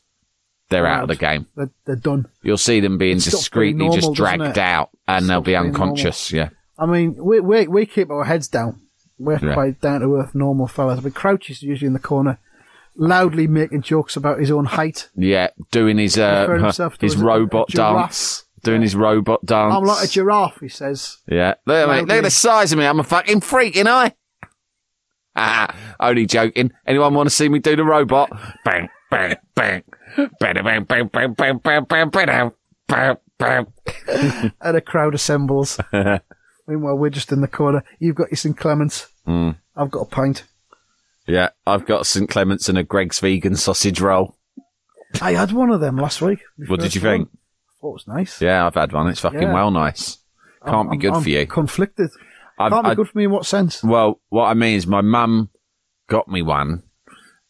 they're 0.70 0.86
out 0.86 1.02
of 1.02 1.08
the 1.08 1.16
game. 1.16 1.46
They're, 1.56 1.70
they're 1.84 1.96
done. 1.96 2.26
You'll 2.42 2.56
see 2.56 2.80
them 2.80 2.96
being 2.96 3.18
stops 3.20 3.48
being 3.48 3.76
discreetly 3.78 4.00
just 4.00 4.14
dragged 4.14 4.58
out, 4.58 4.90
and 5.08 5.28
they'll 5.28 5.40
be 5.42 5.56
unconscious. 5.56 6.32
Yeah, 6.32 6.50
I 6.78 6.86
mean, 6.86 7.16
we 7.22 7.40
we 7.40 7.66
we 7.66 7.86
keep 7.86 8.08
our 8.10 8.24
heads 8.24 8.48
down. 8.48 8.80
We're 9.18 9.38
quite 9.38 9.80
down 9.80 10.00
to 10.00 10.14
earth, 10.16 10.34
normal 10.34 10.66
fellas. 10.68 11.02
We 11.02 11.10
Crouch 11.10 11.50
is 11.50 11.62
usually 11.62 11.88
in 11.88 11.92
the 11.92 11.98
corner, 11.98 12.38
loudly 12.96 13.46
making 13.46 13.82
jokes 13.82 14.16
about 14.16 14.38
his 14.38 14.50
own 14.50 14.64
height. 14.66 15.08
yeah, 15.16 15.48
doing 15.70 15.98
his 15.98 16.18
uh, 16.18 16.46
his 17.00 17.14
as 17.14 17.14
a- 17.20 17.20
a 17.20 17.24
robot 17.24 17.68
dance, 17.68 18.44
doing 18.62 18.82
his 18.82 18.94
robot 18.96 19.44
dance. 19.46 19.74
I'm 19.74 19.84
like 19.84 20.04
a 20.04 20.08
giraffe, 20.08 20.58
he 20.60 20.68
says. 20.68 21.18
Yeah. 21.28 21.54
Look, 21.66 21.88
at 21.88 21.94
me. 21.94 22.00
Look 22.02 22.10
at 22.18 22.24
the 22.24 22.30
size 22.30 22.72
of 22.72 22.78
me. 22.78 22.86
I'm 22.86 23.00
a 23.00 23.04
fucking 23.04 23.40
freak, 23.40 23.76
you 23.76 23.84
know? 23.84 24.10
Ah, 25.34 25.74
only 26.00 26.26
joking. 26.26 26.72
Anyone 26.86 27.14
want 27.14 27.28
to 27.28 27.34
see 27.34 27.48
me 27.48 27.58
do 27.58 27.74
the 27.74 27.84
robot? 27.84 28.30
Bang, 28.64 28.88
bang, 29.10 29.36
bang. 29.54 29.82
Bang, 30.38 30.54
bang, 30.62 30.84
bang, 30.84 31.06
bang, 31.08 31.32
bang, 31.32 31.58
bang, 31.58 31.84
bang, 31.88 32.10
bang, 32.10 32.52
bang, 32.86 33.16
bang. 33.38 34.52
And 34.60 34.76
a 34.76 34.80
crowd 34.82 35.14
assembles. 35.14 35.80
Meanwhile, 36.68 36.96
we're 36.98 37.08
just 37.10 37.32
in 37.32 37.40
the 37.40 37.48
corner. 37.48 37.82
You've 37.98 38.14
got 38.16 38.30
your 38.30 38.36
St. 38.36 38.56
Clements. 38.56 39.08
Mm. 39.26 39.56
I've 39.74 39.90
got 39.90 40.00
a 40.00 40.04
pint. 40.04 40.44
Yeah, 41.26 41.50
I've 41.66 41.86
got 41.86 42.06
St. 42.06 42.28
Clements 42.28 42.68
and 42.68 42.76
a 42.76 42.82
Greggs 42.82 43.20
vegan 43.20 43.56
sausage 43.56 44.00
roll. 44.00 44.36
I 45.20 45.32
had 45.34 45.52
one 45.52 45.70
of 45.70 45.80
them 45.80 45.96
last 45.96 46.20
week. 46.22 46.40
What 46.66 46.80
did 46.80 46.94
you 46.94 47.00
think? 47.00 47.28
one. 47.28 47.38
thought 47.80 47.88
it 47.88 47.92
was 47.92 48.08
nice. 48.08 48.40
Yeah, 48.40 48.66
I've 48.66 48.74
had 48.74 48.92
one. 48.92 49.08
It's 49.08 49.20
fucking 49.20 49.42
Yeah. 49.42 49.52
well 49.52 49.70
nice. 49.70 50.18
Can't 50.64 50.88
I'm- 50.88 50.90
be 50.90 50.96
good 50.96 51.12
I'm 51.14 51.22
for 51.22 51.28
you. 51.28 51.46
Conflicted. 51.46 52.10
I've, 52.58 52.72
Can't 52.72 52.84
be 52.84 52.90
I- 52.90 52.94
good 52.94 53.08
for 53.08 53.18
me 53.18 53.24
in 53.24 53.30
what 53.30 53.46
sense? 53.46 53.82
Well, 53.82 54.20
what 54.30 54.44
I 54.46 54.54
mean 54.54 54.76
is 54.76 54.86
my 54.86 55.00
mum 55.00 55.50
got 56.08 56.28
me 56.28 56.42
one 56.42 56.82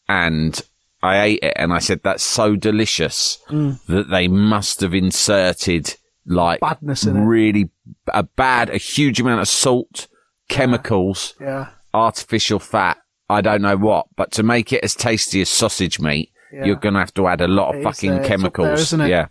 and 0.07 0.59
I 1.01 1.21
ate 1.21 1.39
it 1.43 1.53
and 1.55 1.73
I 1.73 1.79
said, 1.79 2.01
that's 2.03 2.23
so 2.23 2.55
delicious 2.55 3.39
mm. 3.49 3.83
that 3.87 4.09
they 4.09 4.27
must 4.27 4.81
have 4.81 4.93
inserted 4.93 5.95
like 6.25 6.61
Badness 6.61 7.03
in 7.05 7.17
it. 7.17 7.25
really 7.25 7.69
a 8.13 8.23
bad, 8.23 8.69
a 8.69 8.77
huge 8.77 9.19
amount 9.19 9.41
of 9.41 9.47
salt, 9.47 10.07
chemicals, 10.47 11.33
Yeah. 11.39 11.69
artificial 11.93 12.59
fat. 12.59 12.97
I 13.33 13.41
don't 13.41 13.61
know 13.61 13.77
what, 13.77 14.07
but 14.15 14.31
to 14.33 14.43
make 14.43 14.71
it 14.73 14.83
as 14.83 14.95
tasty 14.95 15.41
as 15.41 15.49
sausage 15.49 15.99
meat, 15.99 16.31
Yeah. 16.51 16.65
you're 16.65 16.75
going 16.75 16.93
to 16.93 16.99
have 16.99 17.13
to 17.15 17.27
add 17.27 17.41
a 17.41 17.47
lot 17.47 17.69
It 17.75 17.75
of 17.75 17.79
is, 17.79 17.83
fucking 17.85 18.11
uh, 18.11 18.15
it's 18.15 18.23
up 18.23 18.27
there, 18.29 18.37
chemicals. 18.37 18.79
isn't 18.81 19.01
it? 19.01 19.09
Yeah. 19.09 19.27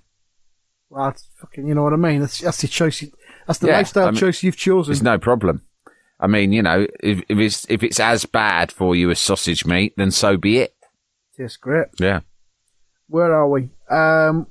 Well, 0.90 1.04
that's 1.06 1.28
fucking, 1.40 1.66
you 1.66 1.74
know 1.74 1.82
what 1.84 1.92
I 1.94 1.96
mean? 1.96 2.20
That's, 2.20 2.40
that's 2.40 2.60
the 2.60 2.68
choice. 2.68 3.02
That's 3.46 3.58
the 3.58 3.68
Yeah, 3.68 3.78
lifestyle 3.78 4.08
I 4.08 4.10
mean, 4.10 4.20
choice 4.20 4.42
you've 4.42 4.56
chosen. 4.56 4.92
It's 4.92 5.02
no 5.02 5.18
problem. 5.18 5.62
I 6.20 6.26
mean, 6.26 6.52
you 6.52 6.62
know, 6.62 6.86
if, 7.00 7.22
if 7.28 7.38
it's 7.38 7.66
if 7.68 7.82
it's 7.82 7.98
as 7.98 8.26
bad 8.26 8.70
for 8.70 8.94
you 8.94 9.10
as 9.10 9.18
sausage 9.18 9.64
meat, 9.66 9.94
then 9.96 10.10
so 10.12 10.36
be 10.36 10.58
it. 10.58 10.74
Yes, 11.38 11.56
great. 11.56 11.88
Yeah. 11.98 12.20
Where 13.08 13.34
are 13.34 13.48
we? 13.48 13.70
Um, 13.90 14.46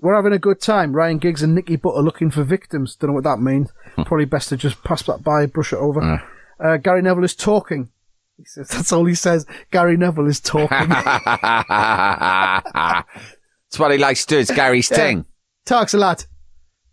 we're 0.00 0.16
having 0.16 0.32
a 0.34 0.38
good 0.38 0.60
time. 0.60 0.92
Ryan 0.92 1.18
Giggs 1.18 1.42
and 1.42 1.54
Nicky 1.54 1.76
Butter 1.76 2.02
looking 2.02 2.30
for 2.30 2.42
victims. 2.42 2.96
Don't 2.96 3.10
know 3.10 3.14
what 3.14 3.24
that 3.24 3.38
means. 3.40 3.70
Hmm. 3.94 4.02
Probably 4.02 4.24
best 4.26 4.48
to 4.50 4.56
just 4.56 4.82
pass 4.84 5.02
that 5.04 5.22
by, 5.22 5.46
brush 5.46 5.72
it 5.72 5.76
over. 5.76 6.20
Uh, 6.62 6.76
Gary 6.78 7.00
Neville 7.00 7.24
is 7.24 7.34
talking. 7.36 7.90
He 8.36 8.44
says 8.44 8.68
that's 8.68 8.92
all 8.92 9.04
he 9.04 9.14
says. 9.14 9.46
Gary 9.70 9.96
Neville 9.96 10.26
is 10.26 10.40
talking. 10.40 10.68
That's 13.72 13.78
what 13.78 13.92
he 13.92 13.98
likes 13.98 14.26
to 14.26 14.34
do. 14.34 14.40
It's 14.40 14.50
Gary's 14.50 14.88
thing. 14.88 15.24
Talks 15.64 15.94
a 15.94 15.98
lot. 15.98 16.26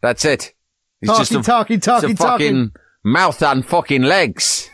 That's 0.01 0.23
it. 0.25 0.53
He's 1.01 1.09
Talking, 1.09 1.19
just 1.19 1.31
a, 1.31 1.41
talking, 1.43 1.79
talking, 1.79 2.71
a 2.75 3.07
mouth 3.07 3.41
and 3.41 3.65
fucking 3.65 4.03
legs. 4.03 4.69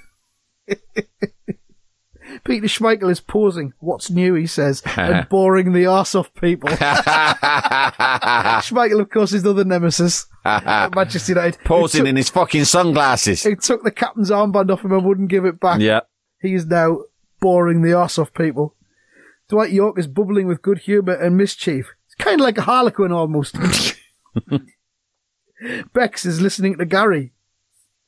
Peter 2.43 2.67
Schmeichel 2.67 3.09
is 3.11 3.21
pausing. 3.21 3.73
What's 3.79 4.09
new? 4.09 4.33
He 4.33 4.47
says, 4.47 4.81
and 4.97 5.29
boring 5.29 5.71
the 5.73 5.85
arse 5.85 6.15
off 6.15 6.33
people. 6.33 6.69
Schmeichel, 8.61 8.99
of 8.99 9.09
course, 9.09 9.31
is 9.33 9.43
the 9.43 9.51
other 9.51 9.63
nemesis 9.63 10.25
at 10.43 10.93
Manchester 10.95 11.33
United. 11.33 11.59
Pausing 11.63 12.05
He 12.05 12.09
in 12.09 12.15
his 12.15 12.29
fucking 12.29 12.65
sunglasses. 12.65 13.43
he 13.43 13.55
took 13.55 13.83
the 13.83 13.91
captain's 13.91 14.31
armband 14.31 14.71
off 14.71 14.83
him 14.83 14.91
and 14.91 15.05
wouldn't 15.05 15.29
give 15.29 15.45
it 15.45 15.59
back. 15.59 15.79
Yeah. 15.79 16.01
He 16.45 16.53
is 16.53 16.67
now 16.67 16.99
boring 17.39 17.81
the 17.81 17.93
arse 17.93 18.19
off 18.19 18.33
people. 18.33 18.75
Dwight 19.49 19.71
Yorke 19.71 19.99
is 19.99 20.07
bubbling 20.07 20.47
with 20.47 20.61
good 20.61 20.79
humour 20.79 21.13
and 21.13 21.35
mischief. 21.35 21.93
It's 22.05 22.15
kind 22.15 22.39
of 22.39 22.45
like 22.45 22.57
a 22.57 22.63
harlequin 22.63 23.11
almost. 23.11 23.57
Bex 25.93 26.25
is 26.25 26.41
listening 26.41 26.77
to 26.77 26.85
Gary. 26.85 27.33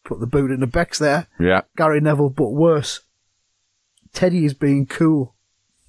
Put 0.03 0.19
the 0.19 0.27
boot 0.27 0.51
in 0.51 0.59
the 0.59 0.67
Bex 0.67 0.99
there. 0.99 1.27
Yeah. 1.39 1.61
Gary 1.75 1.99
Neville, 1.99 2.29
but 2.29 2.51
worse. 2.51 3.01
Teddy 4.13 4.45
is 4.45 4.53
being 4.53 4.85
cool. 4.85 5.35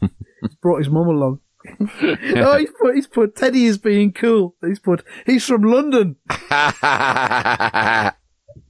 he's 0.01 0.55
brought 0.63 0.79
his 0.79 0.89
mum 0.89 1.09
along. 1.09 1.41
oh, 1.81 2.57
he's 2.59 2.71
put, 2.81 2.95
he's 2.95 3.07
put 3.07 3.37
Teddy 3.37 3.67
is 3.67 3.79
being 3.79 4.13
cool. 4.13 4.55
He's 4.63 4.79
put, 4.79 5.05
he's 5.27 5.45
from 5.45 5.63
London. 5.63 6.17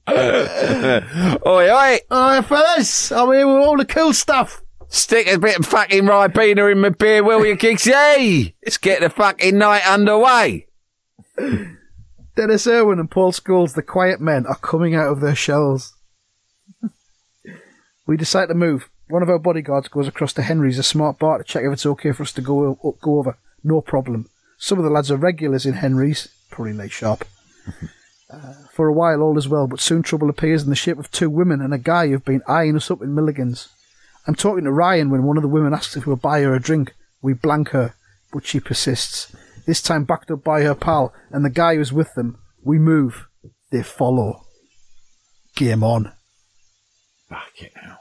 oi, 1.45 1.71
oi. 1.71 1.99
Oh, 2.09 2.41
fellas, 2.41 3.11
I'm 3.11 3.31
here 3.31 3.47
with 3.47 3.65
all 3.65 3.77
the 3.77 3.85
cool 3.85 4.13
stuff. 4.13 4.61
Stick 4.87 5.27
a 5.27 5.37
bit 5.37 5.59
of 5.59 5.65
fucking 5.67 6.03
Ribena 6.03 6.71
in 6.71 6.79
my 6.79 6.89
beer, 6.89 7.23
will 7.23 7.45
you, 7.45 7.55
Kicks? 7.55 7.85
Hey! 7.85 8.55
Let's 8.65 8.77
get 8.77 9.01
the 9.01 9.09
fucking 9.09 9.57
night 9.57 9.85
underway. 9.85 10.65
Dennis 12.35 12.65
Irwin 12.65 12.99
and 12.99 13.11
Paul 13.11 13.31
Scholes, 13.31 13.75
the 13.75 13.83
quiet 13.83 14.19
men, 14.19 14.47
are 14.47 14.55
coming 14.55 14.95
out 14.95 15.11
of 15.11 15.19
their 15.19 15.35
shells. 15.35 15.93
we 18.07 18.17
decide 18.17 18.47
to 18.47 18.55
move. 18.55 18.89
One 19.09 19.21
of 19.21 19.29
our 19.29 19.39
bodyguards 19.39 19.89
goes 19.89 20.07
across 20.07 20.33
to 20.33 20.41
Henry's, 20.41 20.79
a 20.79 20.83
smart 20.83 21.19
bar, 21.19 21.37
to 21.37 21.43
check 21.43 21.63
if 21.63 21.73
it's 21.73 21.85
okay 21.85 22.11
for 22.11 22.23
us 22.23 22.33
to 22.33 22.41
go 22.41 22.97
go 23.01 23.19
over. 23.19 23.37
No 23.63 23.81
problem. 23.81 24.29
Some 24.57 24.77
of 24.77 24.83
the 24.83 24.89
lads 24.89 25.11
are 25.11 25.17
regulars 25.17 25.65
in 25.65 25.73
Henry's, 25.73 26.29
probably 26.49 26.73
Lee 26.73 26.89
Sharpe. 26.89 27.25
Uh, 28.29 28.53
for 28.79 28.87
a 28.87 28.93
while, 28.93 29.21
all 29.21 29.37
is 29.37 29.49
well, 29.49 29.67
but 29.67 29.81
soon 29.81 30.01
trouble 30.01 30.29
appears 30.29 30.63
in 30.63 30.69
the 30.69 30.73
shape 30.73 30.97
of 30.97 31.11
two 31.11 31.29
women 31.29 31.59
and 31.59 31.73
a 31.73 31.77
guy 31.77 32.07
who've 32.07 32.23
been 32.23 32.41
eyeing 32.47 32.77
us 32.77 32.89
up 32.89 33.01
in 33.01 33.13
Mulligan's. 33.13 33.67
I'm 34.25 34.35
talking 34.35 34.63
to 34.63 34.71
Ryan 34.71 35.09
when 35.09 35.23
one 35.23 35.35
of 35.35 35.43
the 35.43 35.49
women 35.49 35.73
asks 35.73 35.97
if 35.97 36.07
we'll 36.07 36.15
buy 36.15 36.39
her 36.43 36.55
a 36.55 36.61
drink. 36.61 36.95
We 37.21 37.33
blank 37.33 37.71
her, 37.71 37.93
but 38.31 38.47
she 38.47 38.61
persists. 38.61 39.35
This 39.65 39.81
time 39.81 40.05
backed 40.05 40.31
up 40.31 40.45
by 40.45 40.61
her 40.61 40.75
pal 40.75 41.13
and 41.29 41.43
the 41.43 41.49
guy 41.49 41.75
who's 41.75 41.91
with 41.91 42.13
them. 42.13 42.37
We 42.63 42.79
move. 42.79 43.27
They 43.69 43.83
follow. 43.83 44.45
Game 45.57 45.83
on. 45.83 46.13
Fuck 47.27 47.61
it 47.61 47.73
now. 47.83 47.97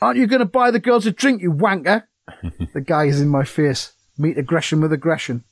Aren't 0.00 0.16
you 0.16 0.26
going 0.26 0.38
to 0.38 0.46
buy 0.46 0.70
the 0.70 0.78
girls 0.78 1.04
a 1.04 1.10
drink, 1.10 1.42
you 1.42 1.52
wanker? 1.52 2.04
the 2.72 2.80
guy 2.80 3.04
is 3.04 3.20
in 3.20 3.28
my 3.28 3.44
face. 3.44 3.92
Meet 4.16 4.38
aggression 4.38 4.80
with 4.80 4.94
aggression. 4.94 5.44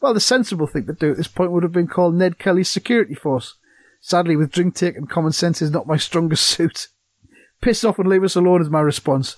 Well, 0.00 0.14
the 0.14 0.20
sensible 0.20 0.68
thing 0.68 0.86
to 0.86 0.92
do 0.92 1.10
at 1.10 1.16
this 1.16 1.26
point 1.26 1.50
would 1.50 1.64
have 1.64 1.72
been 1.72 1.88
called 1.88 2.14
Ned 2.14 2.38
Kelly's 2.38 2.68
security 2.68 3.16
force. 3.16 3.56
Sadly, 4.00 4.36
with 4.36 4.52
drink 4.52 4.74
take 4.74 4.96
and 4.96 5.08
common 5.08 5.32
sense 5.32 5.60
is 5.60 5.70
not 5.70 5.86
my 5.86 5.96
strongest 5.96 6.46
suit. 6.46 6.88
Piss 7.60 7.84
off 7.84 7.98
and 7.98 8.08
leave 8.08 8.24
us 8.24 8.36
alone 8.36 8.62
is 8.62 8.70
my 8.70 8.80
response. 8.80 9.36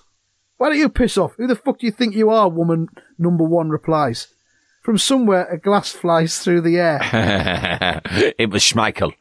Why 0.58 0.68
don't 0.68 0.78
you 0.78 0.90
piss 0.90 1.16
off? 1.16 1.34
Who 1.36 1.46
the 1.46 1.56
fuck 1.56 1.78
do 1.78 1.86
you 1.86 1.92
think 1.92 2.14
you 2.14 2.28
are? 2.28 2.48
Woman 2.48 2.88
number 3.18 3.44
one 3.44 3.70
replies. 3.70 4.28
From 4.82 4.98
somewhere, 4.98 5.46
a 5.46 5.58
glass 5.58 5.92
flies 5.92 6.38
through 6.38 6.62
the 6.62 6.78
air. 6.78 7.00
it 8.38 8.50
was 8.50 8.62
Schmeichel. 8.62 9.12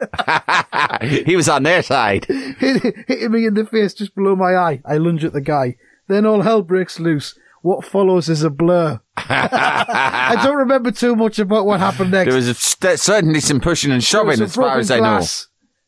he 1.25 1.36
was 1.36 1.49
on 1.49 1.63
their 1.63 1.82
side. 1.84 2.25
hit, 2.25 2.95
hitting 3.08 3.32
me 3.32 3.45
in 3.45 3.54
the 3.54 3.65
face 3.65 3.93
just 3.93 4.15
below 4.15 4.36
my 4.36 4.56
eye. 4.56 4.82
I 4.86 4.97
lunge 4.97 5.23
at 5.23 5.34
the 5.34 5.41
guy. 5.41 5.75
Then 6.08 6.25
all 6.25 6.41
hell 6.41 6.62
breaks 6.62 6.99
loose. 6.99 7.38
What 7.62 7.86
follows 7.86 8.30
is 8.30 8.43
a 8.43 8.50
blur. 8.50 9.00
I 9.17 10.39
don't 10.43 10.58
remember 10.58 10.91
too 10.91 11.15
much 11.15 11.39
about 11.39 11.65
what 11.65 11.80
happened 11.80 12.12
next. 12.12 12.30
There 12.30 12.36
was 12.36 12.58
st- 12.58 13.00
certainly 13.00 13.41
some 13.41 13.60
pushing 13.60 13.91
and 13.91 14.04
shoving 14.04 14.41
as 14.41 14.56
far 14.56 14.80
as 14.80 14.89
I 14.89 15.00
know. 15.00 15.22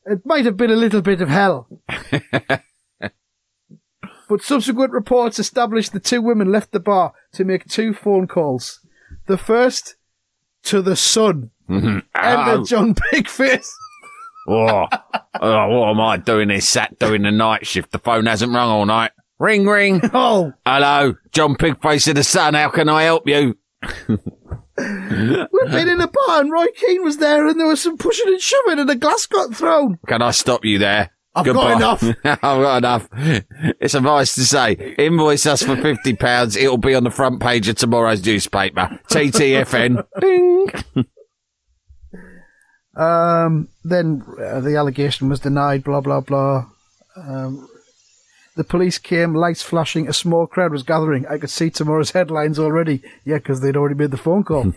It 0.05 0.25
might 0.25 0.45
have 0.45 0.57
been 0.57 0.71
a 0.71 0.75
little 0.75 1.01
bit 1.01 1.21
of 1.21 1.29
hell. 1.29 1.67
but 2.99 4.41
subsequent 4.41 4.91
reports 4.91 5.39
established 5.39 5.93
the 5.93 5.99
two 5.99 6.21
women 6.21 6.51
left 6.51 6.71
the 6.71 6.79
bar 6.79 7.13
to 7.33 7.45
make 7.45 7.67
two 7.67 7.93
phone 7.93 8.27
calls. 8.27 8.79
The 9.27 9.37
first 9.37 9.95
to 10.63 10.81
the 10.81 10.95
son. 10.95 11.51
Mm-hmm. 11.69 11.85
know. 11.87 12.01
Enter 12.15 12.63
John 12.63 12.95
Bigface. 13.13 13.69
Oh, 14.47 14.87
oh, 15.39 15.67
what 15.67 15.89
am 15.89 16.01
I 16.01 16.17
doing 16.17 16.49
here? 16.49 16.61
Sat 16.61 16.97
doing 16.97 17.21
the 17.21 17.31
night 17.31 17.67
shift. 17.67 17.91
The 17.91 17.99
phone 17.99 18.25
hasn't 18.25 18.53
rung 18.53 18.69
all 18.69 18.85
night. 18.85 19.11
Ring, 19.41 19.65
ring. 19.65 20.01
Oh, 20.13 20.53
Hello, 20.67 21.15
John 21.31 21.55
Pigface 21.55 22.07
of 22.07 22.13
the 22.13 22.23
Sun. 22.23 22.53
How 22.53 22.69
can 22.69 22.87
I 22.87 23.01
help 23.01 23.27
you? 23.27 23.57
we've 24.07 24.19
been 24.77 25.89
in 25.89 25.99
a 25.99 26.07
bar 26.07 26.41
and 26.41 26.51
Roy 26.51 26.67
Keane 26.75 27.03
was 27.03 27.17
there 27.17 27.47
and 27.47 27.59
there 27.59 27.65
was 27.65 27.81
some 27.81 27.97
pushing 27.97 28.27
and 28.27 28.39
shoving 28.39 28.77
and 28.77 28.87
a 28.87 28.95
glass 28.95 29.25
got 29.25 29.55
thrown. 29.55 29.97
Can 30.05 30.21
I 30.21 30.29
stop 30.29 30.63
you 30.63 30.77
there? 30.77 31.09
I've 31.33 31.45
got 31.45 31.75
enough. 31.75 32.03
I've 32.23 32.39
got 32.39 32.77
enough. 32.77 33.09
It's 33.79 33.95
advice 33.95 34.35
to 34.35 34.45
say, 34.45 34.73
invoice 34.99 35.47
us 35.47 35.63
for 35.63 35.75
fifty 35.75 36.15
pounds. 36.15 36.55
It'll 36.55 36.77
be 36.77 36.93
on 36.93 37.03
the 37.03 37.09
front 37.09 37.41
page 37.41 37.67
of 37.67 37.77
tomorrow's 37.77 38.23
newspaper. 38.23 38.99
TTFN. 39.09 40.05
Ding. 40.19 41.05
Um, 42.93 43.69
then 43.85 44.21
uh, 44.37 44.59
the 44.59 44.75
allegation 44.75 45.29
was 45.29 45.39
denied, 45.39 45.85
blah, 45.85 46.01
blah, 46.01 46.19
blah. 46.19 46.65
Um, 47.15 47.69
the 48.55 48.63
police 48.63 48.97
came, 48.97 49.33
lights 49.33 49.61
flashing, 49.61 50.07
a 50.07 50.13
small 50.13 50.45
crowd 50.45 50.71
was 50.71 50.83
gathering. 50.83 51.25
I 51.27 51.37
could 51.37 51.49
see 51.49 51.69
tomorrow's 51.69 52.11
headlines 52.11 52.59
already. 52.59 53.01
Yeah, 53.23 53.37
because 53.37 53.61
they'd 53.61 53.77
already 53.77 53.95
made 53.95 54.11
the 54.11 54.17
phone 54.17 54.43
call. 54.43 54.63
Hmm. 54.63 54.69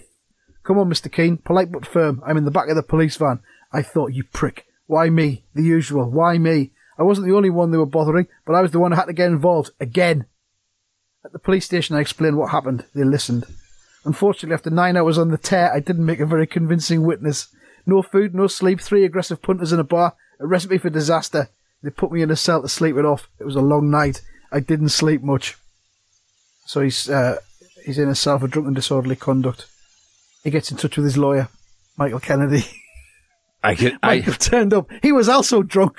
Come 0.63 0.79
on, 0.79 0.89
Mr. 0.89 1.13
Keane, 1.13 1.37
polite 1.39 1.73
but 1.73 1.85
firm. 1.85 2.23
I'm 2.25 2.37
in 2.37 2.45
the 2.45 2.51
back 2.51 2.69
of 2.69 2.77
the 2.77 2.83
police 2.83 3.17
van. 3.17 3.41
I 3.73 3.83
thought, 3.83 4.15
you 4.15 4.25
prick. 4.25 4.67
Why 4.87 5.11
me? 5.11 5.45
The 5.55 5.63
usual. 5.63 6.09
Why 6.11 6.39
me? 6.39 6.71
I 6.99 7.03
wasn't 7.03 7.27
the 7.27 7.35
only 7.35 7.51
one 7.51 7.71
they 7.71 7.79
were 7.79 7.87
bothering, 7.87 8.29
but 8.47 8.55
I 8.55 8.63
was 8.63 8.71
the 8.71 8.79
one 8.79 8.93
who 8.93 8.97
had 8.97 9.07
to 9.07 9.13
get 9.13 9.31
involved. 9.31 9.71
Again. 9.81 10.27
At 11.25 11.33
the 11.33 11.39
police 11.39 11.65
station, 11.65 11.97
I 11.97 12.01
explained 12.01 12.37
what 12.37 12.51
happened. 12.51 12.85
They 12.95 13.05
listened. 13.05 13.47
Unfortunately, 14.05 14.55
after 14.55 14.71
nine 14.71 14.97
hours 14.97 15.19
on 15.19 15.31
the 15.31 15.39
tear, 15.39 15.73
I 15.73 15.81
didn't 15.81 16.07
make 16.07 16.21
a 16.21 16.27
very 16.27 16.47
convincing 16.47 17.03
witness. 17.03 17.49
No 17.87 18.03
food, 18.03 18.35
no 18.35 18.47
sleep, 18.47 18.81
three 18.81 19.05
aggressive 19.05 19.43
punters 19.43 19.73
in 19.73 19.81
a 19.81 19.85
bar, 19.85 20.15
a 20.39 20.47
recipe 20.47 20.79
for 20.79 20.91
disaster. 20.91 21.49
They 21.85 21.91
put 21.91 22.11
me 22.11 22.23
in 22.23 22.31
a 22.31 22.37
cell 22.37 22.63
to 22.63 22.69
sleep 22.69 22.97
it 22.97 23.05
off. 23.05 23.29
It 23.39 23.45
was 23.45 23.57
a 23.57 23.61
long 23.61 23.91
night. 23.91 24.23
I 24.51 24.61
didn't 24.61 24.89
sleep 24.89 25.23
much. 25.23 25.59
So 26.65 26.81
he's 26.81 27.11
uh, 27.11 27.41
he's 27.85 27.99
in 27.99 28.09
a 28.09 28.15
cell 28.15 28.39
for 28.39 28.49
drunken 28.49 28.73
disorderly 28.73 29.17
conduct. 29.17 29.67
He 30.43 30.51
gets 30.51 30.71
in 30.71 30.79
touch 30.79 30.97
with 30.97 31.05
his 31.05 31.19
lawyer, 31.19 31.49
Michael 31.99 32.21
Kennedy. 32.21 32.65
I 33.63 33.99
I, 34.03 34.17
Michael 34.17 34.33
turned 34.35 34.73
up. 34.73 34.91
He 35.03 35.13
was 35.13 35.29
also 35.29 35.63
drunk. 35.63 35.99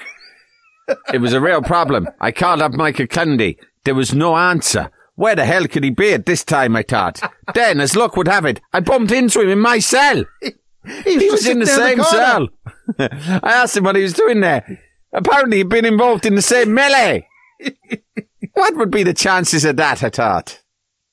it 1.13 1.21
was 1.21 1.34
a 1.34 1.41
real 1.41 1.62
problem. 1.62 2.08
I 2.19 2.32
called 2.32 2.63
up 2.63 2.74
Michael 2.74 3.08
Kennedy. 3.08 3.60
There 3.84 3.95
was 3.95 4.12
no 4.12 4.36
answer. 4.36 4.89
Where 5.13 5.36
the 5.36 5.45
hell 5.45 5.67
could 5.67 5.84
he 5.84 5.91
be 5.91 6.13
at 6.13 6.26
this 6.26 6.43
time, 6.43 6.76
I 6.76 6.82
thought. 6.82 7.21
then, 7.54 7.80
as 7.80 7.95
luck 7.95 8.17
would 8.17 8.28
have 8.28 8.45
it, 8.45 8.60
I 8.74 8.80
bumped 8.80 9.12
into 9.12 9.39
him 9.41 9.50
in 9.50 9.60
my 9.60 9.80
cell. 9.80 10.26
He 11.04 11.17
He 11.17 11.32
was 11.32 11.41
just 11.41 11.48
in 11.48 11.58
the 11.58 11.65
same 11.65 11.98
the 11.98 12.04
cell. 12.04 12.48
I 13.00 13.54
asked 13.54 13.76
him 13.76 13.86
what 13.86 13.95
he 13.95 14.04
was 14.04 14.13
doing 14.13 14.39
there. 14.39 14.85
Apparently, 15.15 15.58
he'd 15.58 15.69
been 15.69 15.86
involved 15.86 16.25
in 16.25 16.36
the 16.36 16.41
same 16.41 16.73
melee. 16.73 17.28
what 18.54 18.75
would 18.75 18.91
be 18.91 19.04
the 19.04 19.13
chances 19.13 19.63
of 19.63 19.78
that, 19.78 20.04
I 20.04 20.10
thought? 20.10 20.62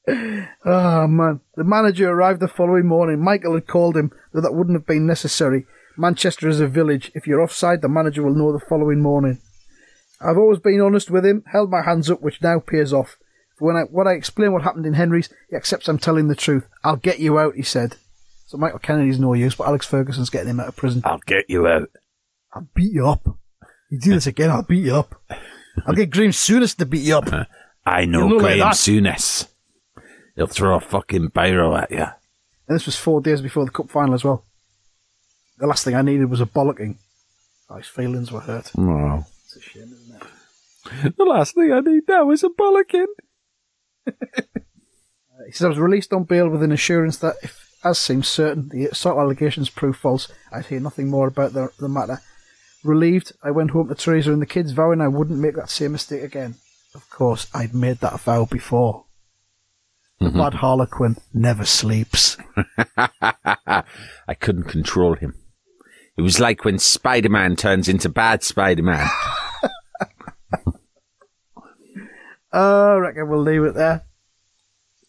Oh 0.08 1.06
man. 1.06 1.40
The 1.54 1.62
manager 1.62 2.10
arrived 2.10 2.40
the 2.40 2.48
following 2.48 2.86
morning. 2.86 3.22
Michael 3.22 3.54
had 3.54 3.68
called 3.68 3.96
him, 3.96 4.10
though 4.32 4.40
that 4.40 4.54
wouldn't 4.54 4.76
have 4.76 4.86
been 4.86 5.06
necessary. 5.06 5.66
Manchester 5.96 6.48
is 6.48 6.58
a 6.58 6.66
village. 6.66 7.12
If 7.14 7.28
you're 7.28 7.40
offside, 7.40 7.80
the 7.80 7.88
manager 7.88 8.24
will 8.24 8.34
know 8.34 8.52
the 8.52 8.58
following 8.58 9.00
morning. 9.00 9.38
I've 10.20 10.38
always 10.38 10.58
been 10.58 10.80
honest 10.80 11.10
with 11.10 11.24
him, 11.24 11.44
held 11.52 11.70
my 11.70 11.82
hands 11.82 12.10
up, 12.10 12.22
which 12.22 12.42
now 12.42 12.58
pays 12.58 12.92
off. 12.92 13.18
When 13.58 13.76
I 13.76 13.82
when 13.82 14.08
I 14.08 14.12
explain 14.12 14.52
what 14.52 14.62
happened 14.62 14.86
in 14.86 14.94
Henry's, 14.94 15.28
he 15.48 15.54
accepts 15.54 15.86
I'm 15.86 15.98
telling 15.98 16.26
the 16.26 16.34
truth. 16.34 16.66
I'll 16.82 16.96
get 16.96 17.20
you 17.20 17.38
out, 17.38 17.54
he 17.54 17.62
said. 17.62 17.94
So 18.46 18.58
Michael 18.58 18.80
Kennedy's 18.80 19.20
no 19.20 19.34
use, 19.34 19.54
but 19.54 19.68
Alex 19.68 19.86
Ferguson's 19.86 20.30
getting 20.30 20.48
him 20.48 20.58
out 20.58 20.68
of 20.68 20.76
prison. 20.76 21.02
I'll 21.04 21.20
get 21.24 21.48
you 21.48 21.68
out. 21.68 21.90
I'll 22.52 22.66
beat 22.74 22.92
you 22.92 23.06
up. 23.06 23.38
You 23.92 23.98
do 23.98 24.14
this 24.14 24.26
again, 24.26 24.50
I'll 24.50 24.62
beat 24.62 24.86
you 24.86 24.96
up. 24.96 25.20
I'll 25.86 25.94
get 25.94 26.08
Graham 26.08 26.30
Souness 26.30 26.74
to 26.78 26.86
beat 26.86 27.02
you 27.02 27.18
up. 27.18 27.28
I 27.84 28.06
know 28.06 28.20
You'll 28.20 28.28
know 28.30 28.36
like 28.36 28.42
Graham 28.54 28.58
that. 28.60 28.74
Souness. 28.74 29.48
He'll 30.34 30.46
throw 30.46 30.76
a 30.76 30.80
fucking 30.80 31.28
biro 31.28 31.78
at 31.78 31.90
you. 31.90 31.98
And 31.98 32.74
this 32.74 32.86
was 32.86 32.96
four 32.96 33.20
days 33.20 33.42
before 33.42 33.66
the 33.66 33.70
cup 33.70 33.90
final 33.90 34.14
as 34.14 34.24
well. 34.24 34.46
The 35.58 35.66
last 35.66 35.84
thing 35.84 35.94
I 35.94 36.00
needed 36.00 36.30
was 36.30 36.40
a 36.40 36.46
bollocking. 36.46 36.96
Oh, 37.68 37.76
his 37.76 37.86
feelings 37.86 38.32
were 38.32 38.40
hurt. 38.40 38.72
Oh. 38.78 39.26
It's 39.44 39.56
a 39.56 39.60
shame, 39.60 39.92
isn't 39.92 40.22
it? 41.04 41.16
The 41.18 41.24
last 41.24 41.54
thing 41.54 41.70
I 41.70 41.80
need 41.80 42.04
now 42.08 42.30
is 42.30 42.42
a 42.42 42.48
bollocking. 42.48 43.04
Uh, 45.34 45.46
he 45.46 45.52
says 45.52 45.64
I 45.64 45.68
was 45.68 45.78
released 45.78 46.12
on 46.12 46.24
bail 46.24 46.48
with 46.48 46.62
an 46.62 46.72
assurance 46.72 47.16
that 47.18 47.36
if, 47.42 47.74
as 47.82 47.98
seems 47.98 48.28
certain, 48.28 48.68
the 48.68 48.84
assault 48.84 49.18
allegations 49.18 49.70
prove 49.70 49.96
false, 49.96 50.28
I'd 50.52 50.66
hear 50.66 50.78
nothing 50.78 51.08
more 51.08 51.26
about 51.28 51.54
the, 51.54 51.70
the 51.78 51.88
matter. 51.88 52.20
Relieved, 52.84 53.32
I 53.42 53.50
went 53.52 53.70
home 53.70 53.88
to 53.88 53.94
Teresa 53.94 54.32
and 54.32 54.42
the 54.42 54.46
kids, 54.46 54.72
vowing 54.72 55.00
I 55.00 55.08
wouldn't 55.08 55.38
make 55.38 55.54
that 55.56 55.70
same 55.70 55.92
mistake 55.92 56.22
again. 56.22 56.56
Of 56.94 57.08
course, 57.10 57.46
I'd 57.54 57.74
made 57.74 57.98
that 57.98 58.20
vow 58.20 58.44
before. 58.44 59.04
The 60.18 60.30
bad 60.30 60.54
harlequin 60.54 61.16
never 61.34 61.64
sleeps. 61.64 62.36
I 62.96 64.34
couldn't 64.38 64.64
control 64.64 65.14
him. 65.14 65.34
It 66.16 66.22
was 66.22 66.38
like 66.38 66.64
when 66.64 66.78
Spider 66.78 67.28
Man 67.28 67.56
turns 67.56 67.88
into 67.88 68.08
bad 68.08 68.42
Spider 68.44 68.82
Man. 68.82 69.08
Uh, 72.52 72.52
I 72.52 72.94
reckon 72.98 73.28
we'll 73.28 73.40
leave 73.40 73.64
it 73.64 73.74
there 73.74 74.04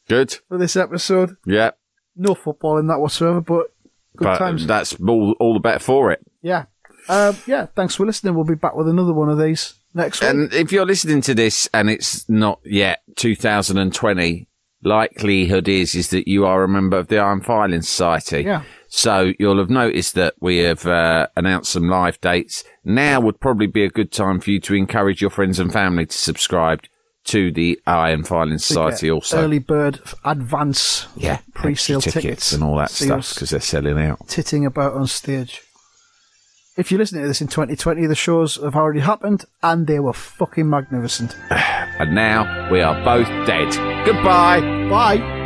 Good. 0.08 0.38
for 0.48 0.58
this 0.58 0.76
episode. 0.76 1.36
Yeah. 1.46 1.72
No 2.16 2.34
football 2.36 2.78
in 2.78 2.88
that 2.88 3.00
whatsoever, 3.00 3.42
but 3.42 3.68
good 4.16 4.26
but 4.26 4.38
times. 4.38 4.66
that's 4.66 4.96
all, 5.00 5.36
all 5.40 5.54
the 5.54 5.60
better 5.60 5.80
for 5.80 6.12
it. 6.12 6.22
Yeah. 6.42 6.66
Um, 7.10 7.38
yeah, 7.46 7.68
thanks 7.76 7.96
for 7.96 8.06
listening. 8.06 8.36
We'll 8.36 8.44
be 8.46 8.56
back 8.56 8.76
with 8.76 8.88
another 8.88 9.13
one 9.13 9.30
of 9.30 9.38
these 9.38 9.74
next 9.94 10.22
week. 10.22 10.30
And 10.30 10.54
if 10.54 10.72
you're 10.72 10.86
listening 10.86 11.22
to 11.22 11.34
this 11.34 11.70
and 11.74 11.89
it's 11.89 12.28
not 12.30 12.60
yet 12.66 13.02
2020, 13.16 14.48
likelihood 14.84 15.68
is 15.68 15.96
is 15.96 16.10
that 16.10 16.28
you 16.28 16.46
are 16.46 16.63
a 16.63 16.68
member 16.68 16.98
of 16.98 17.08
the 17.08 17.18
Iron 17.20 17.42
Filing 17.42 17.82
Society. 17.82 18.42
Yeah. 18.44 18.63
So 18.88 19.34
you'll 19.39 19.58
have 19.58 19.70
noticed 19.70 20.13
that 20.16 20.36
we 20.39 20.58
have 20.60 20.86
uh, 20.86 21.28
announced 21.36 21.72
some 21.72 21.89
live 21.89 22.20
dates. 22.22 22.63
Now 22.84 23.20
would 23.22 23.39
probably 23.39 23.68
be 23.68 23.84
a 23.84 23.89
good 23.89 24.12
time 24.12 24.39
for 24.39 24.52
you 24.52 24.60
to 24.62 24.76
encourage 24.76 25.22
your 25.22 25.32
friends 25.32 25.60
and 25.60 25.72
family 25.74 26.06
to 26.06 26.18
subscribe 26.18 26.84
to 27.26 27.52
the 27.52 27.80
Iron 27.88 28.24
Filing 28.24 28.58
Society. 28.58 29.10
Also, 29.10 29.39
Early 29.42 29.60
bird 29.60 30.00
advance 30.26 31.08
yeah, 31.16 31.39
pre-sale 31.54 31.98
extra 32.00 32.22
tickets. 32.22 32.52
and 32.52 32.63
all 32.63 32.76
that 32.78 32.92
stuff 32.92 33.34
because 33.34 33.50
they're 33.52 33.62
selling 33.62 33.98
out. 33.98 34.28
titting 34.28 34.66
about 34.66 34.94
on 34.94 35.08
stage. 35.08 35.62
If 36.76 36.90
you're 36.90 36.98
listening 36.98 37.22
to 37.22 37.28
this 37.28 37.42
in 37.42 37.48
2020, 37.48 38.08
the 38.08 38.16
shows 38.16 38.56
have 38.56 38.76
already 38.76 39.02
happened 39.02 39.46
and 39.62 39.86
they 39.86 40.00
were 40.00 40.14
fucking 40.14 40.70
magnificent. 40.70 41.36
And 42.00 42.16
now 42.16 42.72
we 42.72 42.82
are 42.82 42.96
both 43.06 43.28
dead. 43.46 43.70
Goodbye. 44.04 44.62
Bye. 44.90 45.42